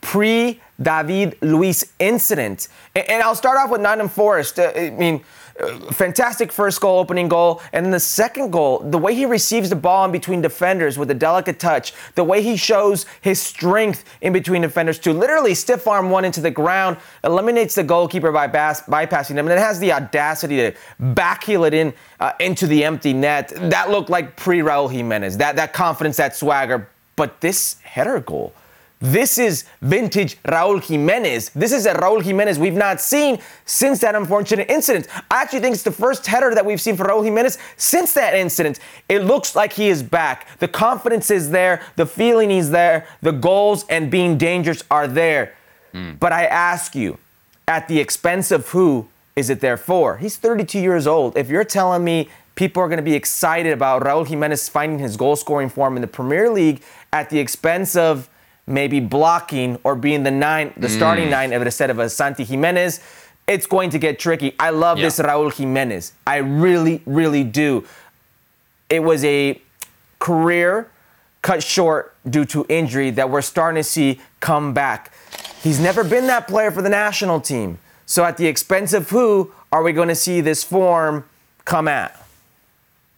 [0.08, 2.70] pre David Luiz incident.
[2.96, 4.58] And, and, I'll start off with Nottingham Forest.
[4.58, 5.22] Uh, I mean,
[5.92, 7.62] fantastic first goal, opening goal.
[7.74, 11.12] And then the second goal, the way he receives the ball in between defenders with
[11.12, 15.86] a delicate touch, the way he shows his strength in between defenders to literally stiff
[15.88, 16.96] arm one into the ground,
[17.26, 21.74] eliminates the goalkeeper by bas- bypassing him, and then has the audacity to backheel it
[21.74, 23.52] in uh, into the empty net.
[23.58, 26.88] That looked like pre Raul Jimenez, that, that confidence, that swagger.
[27.18, 28.54] But this header goal,
[29.00, 31.50] this is vintage Raul Jimenez.
[31.50, 35.08] This is a Raul Jimenez we've not seen since that unfortunate incident.
[35.30, 38.34] I actually think it's the first header that we've seen for Raul Jimenez since that
[38.34, 38.80] incident.
[39.08, 40.48] It looks like he is back.
[40.60, 45.54] The confidence is there, the feeling is there, the goals and being dangerous are there.
[45.94, 46.20] Mm.
[46.20, 47.20] But I ask you,
[47.68, 50.18] at the expense of who is it there for?
[50.18, 51.38] He's 32 years old.
[51.38, 55.16] If you're telling me people are going to be excited about Raul Jimenez finding his
[55.16, 56.82] goal scoring form in the Premier League
[57.14, 58.30] at the expense of
[58.68, 60.96] maybe blocking or being the nine, the mm.
[60.96, 63.00] starting nine instead of a Santi Jimenez,
[63.48, 64.54] it's going to get tricky.
[64.60, 65.06] I love yeah.
[65.06, 66.12] this Raul Jimenez.
[66.28, 67.86] I really, really do.
[68.90, 69.62] It was a
[70.20, 70.90] career
[71.42, 75.14] cut short due to injury that we're starting to see come back.
[75.62, 77.80] He's never been that player for the national team.
[78.06, 81.26] So at the expense of who are we going to see this form
[81.66, 82.22] come at?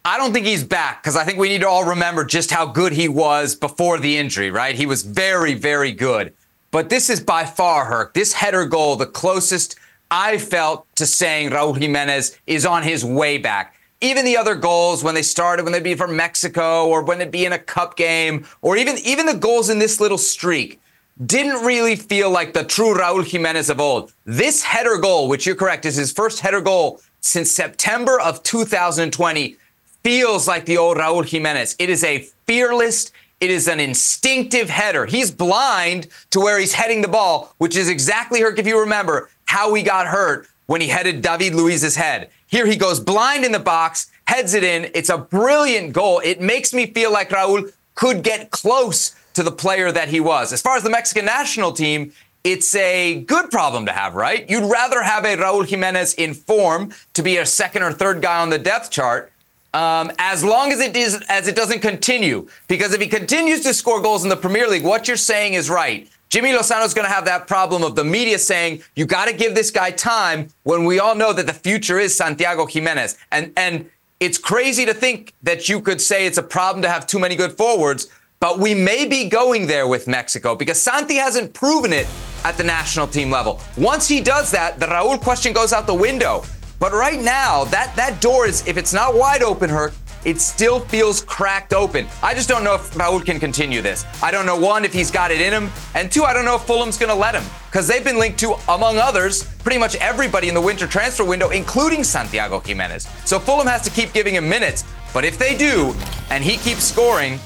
[0.09, 2.65] I don't think he's back because I think we need to all remember just how
[2.65, 4.73] good he was before the injury, right?
[4.73, 6.33] He was very, very good.
[6.71, 9.75] But this is by far, Herc, this header goal, the closest
[10.09, 13.75] I felt to saying Raul Jimenez is on his way back.
[14.01, 17.31] Even the other goals when they started, when they'd be from Mexico or when it'd
[17.31, 20.81] be in a cup game, or even, even the goals in this little streak,
[21.23, 24.11] didn't really feel like the true Raul Jimenez of old.
[24.25, 29.55] This header goal, which you're correct, is his first header goal since September of 2020
[30.03, 31.75] feels like the old Raul Jimenez.
[31.79, 35.05] It is a fearless, it is an instinctive header.
[35.05, 39.29] He's blind to where he's heading the ball, which is exactly, Herc, if you remember,
[39.45, 42.29] how he got hurt when he headed David Luiz's head.
[42.47, 44.91] Here he goes blind in the box, heads it in.
[44.93, 46.21] It's a brilliant goal.
[46.23, 50.51] It makes me feel like Raul could get close to the player that he was.
[50.51, 52.11] As far as the Mexican national team,
[52.43, 54.49] it's a good problem to have, right?
[54.49, 58.39] You'd rather have a Raul Jimenez in form to be a second or third guy
[58.39, 59.31] on the depth chart
[59.73, 62.47] um, as long as it is as it doesn't continue.
[62.67, 65.69] Because if he continues to score goals in the Premier League, what you're saying is
[65.69, 66.09] right.
[66.29, 69.33] Jimmy Lozano is going to have that problem of the media saying you got to
[69.33, 73.17] give this guy time when we all know that the future is Santiago Jimenez.
[73.31, 73.89] And and
[74.19, 77.35] it's crazy to think that you could say it's a problem to have too many
[77.35, 78.09] good forwards,
[78.39, 82.07] but we may be going there with Mexico because Santi hasn't proven it
[82.43, 83.59] at the national team level.
[83.77, 86.43] Once he does that, the Raul question goes out the window.
[86.79, 90.79] But right now, that, that door is, if it's not wide open, Herc, it still
[90.79, 92.07] feels cracked open.
[92.23, 94.05] I just don't know if Raul can continue this.
[94.23, 96.55] I don't know, one, if he's got it in him, and two, I don't know
[96.55, 97.43] if Fulham's going to let him.
[97.67, 101.49] Because they've been linked to, among others, pretty much everybody in the winter transfer window,
[101.49, 103.07] including Santiago Jimenez.
[103.25, 104.85] So Fulham has to keep giving him minutes.
[105.13, 105.93] But if they do,
[106.29, 107.39] and he keeps scoring,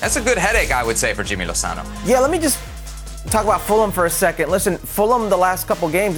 [0.00, 1.84] that's a good headache, I would say, for Jimmy Lozano.
[2.06, 2.58] Yeah, let me just
[3.28, 4.50] talk about Fulham for a second.
[4.50, 6.16] Listen, Fulham, the last couple games,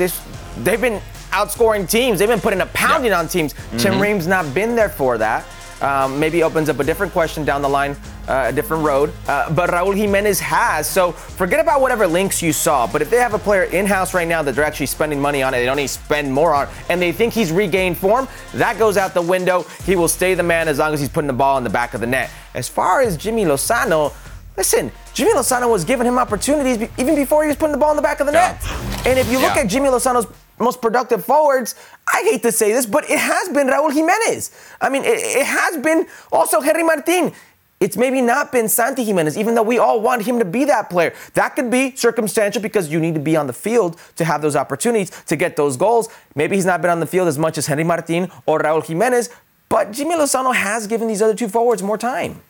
[0.59, 1.01] they've been
[1.31, 2.19] outscoring teams.
[2.19, 3.21] They've been putting a pounding yep.
[3.21, 3.55] on teams.
[3.55, 3.79] Mm-hmm.
[3.79, 5.45] Tim Ream's not been there for that.
[5.81, 7.97] Um, maybe opens up a different question down the line,
[8.29, 9.13] uh, a different road.
[9.27, 10.89] Uh, but Raul Jimenez has.
[10.89, 12.87] So forget about whatever links you saw.
[12.87, 15.43] But if they have a player in house right now that they're actually spending money
[15.43, 18.29] on it, they don't need to spend more on, and they think he's regained form,
[18.55, 19.65] that goes out the window.
[19.85, 21.95] He will stay the man as long as he's putting the ball in the back
[21.95, 22.31] of the net.
[22.55, 24.13] As far as Jimmy Lozano,
[24.57, 27.97] listen, Jimmy Lozano was giving him opportunities even before he was putting the ball in
[27.97, 28.59] the back of the yeah.
[28.61, 29.07] net.
[29.07, 29.63] And if you look yeah.
[29.63, 30.27] at Jimmy Lozano's
[30.59, 31.75] most productive forwards,
[32.13, 34.57] I hate to say this, but it has been Raul Jimenez.
[34.81, 37.33] I mean, it, it has been also Henry Martin.
[37.81, 40.89] It's maybe not been Santi Jimenez, even though we all want him to be that
[40.89, 41.13] player.
[41.35, 44.55] That could be circumstantial because you need to be on the field to have those
[44.55, 46.09] opportunities to get those goals.
[46.37, 49.31] Maybe he's not been on the field as much as Henry Martin or Raul Jimenez,
[49.69, 52.41] but Jimmy Lozano has given these other two forwards more time.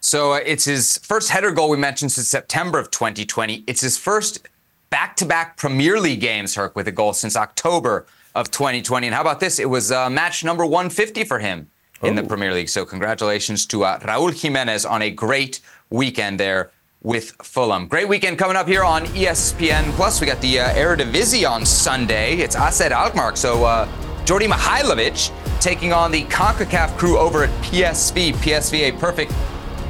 [0.00, 3.64] So uh, it's his first header goal we mentioned since September of 2020.
[3.66, 4.48] It's his first
[4.88, 9.06] back to back Premier League games, Herc, with a goal since October of 2020.
[9.06, 9.58] And how about this?
[9.58, 11.68] It was uh, match number 150 for him
[12.02, 12.70] in the Premier League.
[12.70, 16.70] So congratulations to uh, Raul Jimenez on a great weekend there
[17.02, 17.86] with Fulham.
[17.86, 20.20] Great weekend coming up here on ESPN Plus.
[20.20, 22.36] We got the uh, Eredivisie on Sunday.
[22.36, 23.36] It's AZ Alkmaar.
[23.36, 23.86] So uh,
[24.24, 25.30] Djordje Mihailovic
[25.60, 28.32] taking on the CONCACAF crew over at PSV.
[28.34, 29.32] PSV a perfect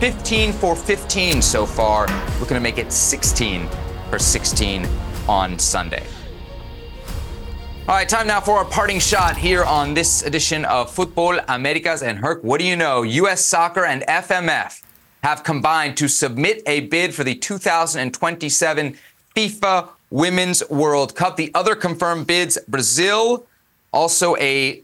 [0.00, 2.06] 15 for 15 so far.
[2.40, 3.68] Looking to make it 16
[4.08, 4.88] for 16
[5.28, 6.06] on Sunday.
[7.86, 12.02] All right, time now for our parting shot here on this edition of Futbol Americas
[12.02, 12.42] and Herc.
[12.42, 13.02] What do you know?
[13.02, 13.44] U.S.
[13.44, 14.82] Soccer and FMF
[15.22, 18.96] have combined to submit a bid for the 2027
[19.36, 21.36] FIFA Women's World Cup.
[21.36, 23.46] The other confirmed bids Brazil,
[23.92, 24.82] also a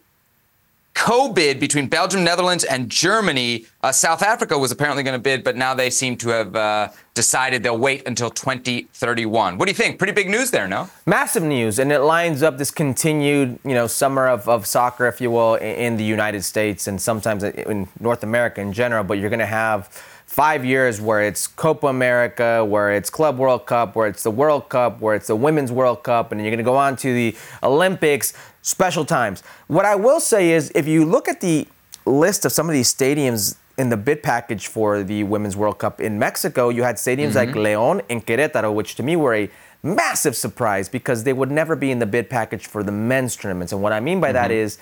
[0.97, 3.66] co bid between Belgium, Netherlands, and Germany.
[3.82, 6.88] Uh, South Africa was apparently going to bid, but now they seem to have uh,
[7.14, 9.59] decided they'll wait until 2031.
[9.59, 9.99] What do you think?
[9.99, 10.88] Pretty big news there, no?
[11.05, 15.20] massive news, and it lines up this continued, you know, summer of, of soccer, if
[15.20, 19.05] you will, in, in the United States and sometimes in North America in general.
[19.05, 19.88] But you're going to have
[20.26, 24.68] five years where it's Copa America, where it's Club World Cup, where it's the World
[24.68, 27.36] Cup, where it's the Women's World Cup, and you're going to go on to the
[27.62, 28.32] Olympics.
[28.67, 29.45] Special times.
[29.69, 31.69] What I will say is, if you look at the
[32.05, 36.01] list of some of these stadiums in the bid package for the Women's World Cup
[36.01, 39.49] in Mexico, you had stadiums like León and Querétaro, which to me were a
[39.85, 43.73] massive surprise because they would never be in the bid package for the men's tournaments.
[43.73, 44.79] And what I mean by that is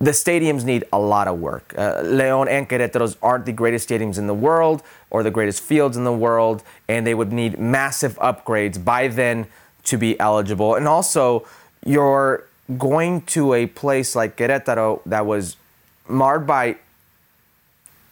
[0.00, 1.74] the stadiums need a lot of work.
[1.78, 5.96] Uh, León and Querétaro's aren't the greatest stadiums in the world or the greatest fields
[5.96, 9.46] in the world, and they would need massive upgrades by then
[9.84, 10.74] to be eligible.
[10.74, 11.46] And also,
[11.84, 12.46] you're
[12.78, 15.56] going to a place like Querétaro that was
[16.08, 16.76] marred by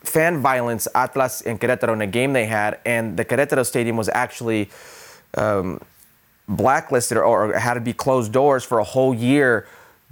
[0.02, 4.08] fan violence, Atlas and Querétaro in a game they had, and the Querétaro stadium was
[4.08, 4.70] actually
[5.36, 5.80] um,
[6.48, 9.66] blacklisted or, had to be closed doors for a whole year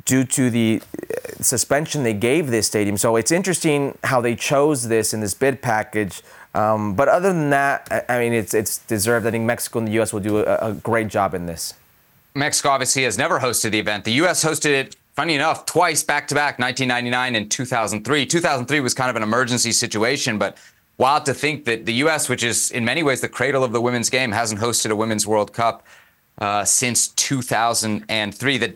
[0.04, 2.96] due to the uh, suspension they gave this stadium.
[2.96, 6.22] So it's interesting how they chose this in this bid package.
[6.54, 9.26] Um, but other than that, I, I mean, it's it's deserved.
[9.26, 10.12] I think Mexico and the U.S.
[10.12, 11.74] will do a, a great job in this.
[12.38, 14.04] Mexico obviously has never hosted the event.
[14.04, 14.44] The U.S.
[14.44, 18.26] hosted it, funny enough, twice back to back, 1999 and 2003.
[18.26, 20.56] 2003 was kind of an emergency situation, but
[20.96, 23.80] wild to think that the U.S., which is in many ways the cradle of the
[23.80, 25.84] women's game, hasn't hosted a Women's World Cup
[26.38, 28.58] uh, since 2003.
[28.58, 28.74] That I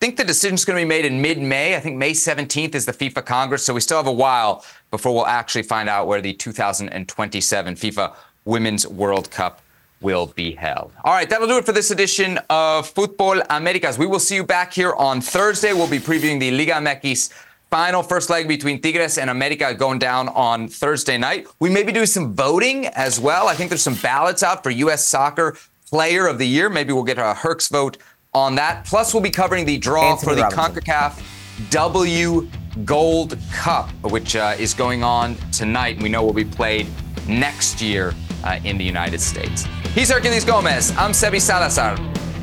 [0.00, 1.76] think the decision's going to be made in mid-May.
[1.76, 5.14] I think May 17th is the FIFA Congress, so we still have a while before
[5.14, 8.14] we'll actually find out where the 2027 FIFA
[8.44, 9.62] Women's World Cup
[10.04, 10.92] will be held.
[11.02, 13.98] All right, that'll do it for this edition of Futbol Americas.
[13.98, 15.72] We will see you back here on Thursday.
[15.72, 17.32] We'll be previewing the Liga MX
[17.70, 21.48] final first leg between Tigres and America going down on Thursday night.
[21.58, 23.48] We may be doing some voting as well.
[23.48, 25.04] I think there's some ballots out for U.S.
[25.04, 25.56] Soccer
[25.88, 26.68] Player of the Year.
[26.68, 27.96] Maybe we'll get a Herc's vote
[28.32, 28.84] on that.
[28.84, 30.82] Plus, we'll be covering the draw Anthony for the Robinson.
[30.82, 32.48] CONCACAF W
[32.84, 36.00] Gold Cup, which uh, is going on tonight.
[36.02, 36.88] We know will be played
[37.26, 38.14] next year
[38.44, 39.64] uh, in the United States.
[39.94, 40.90] He's Herculez Gomez.
[40.96, 41.96] I'm Sebi Salazar.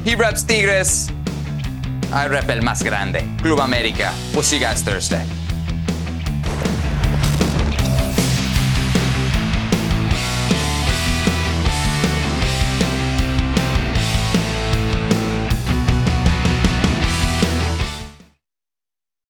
[0.04, 1.10] He reps Tigres.
[2.12, 4.14] I rep El Más Grande, Club America.
[4.34, 5.26] We'll see you guys Thursday.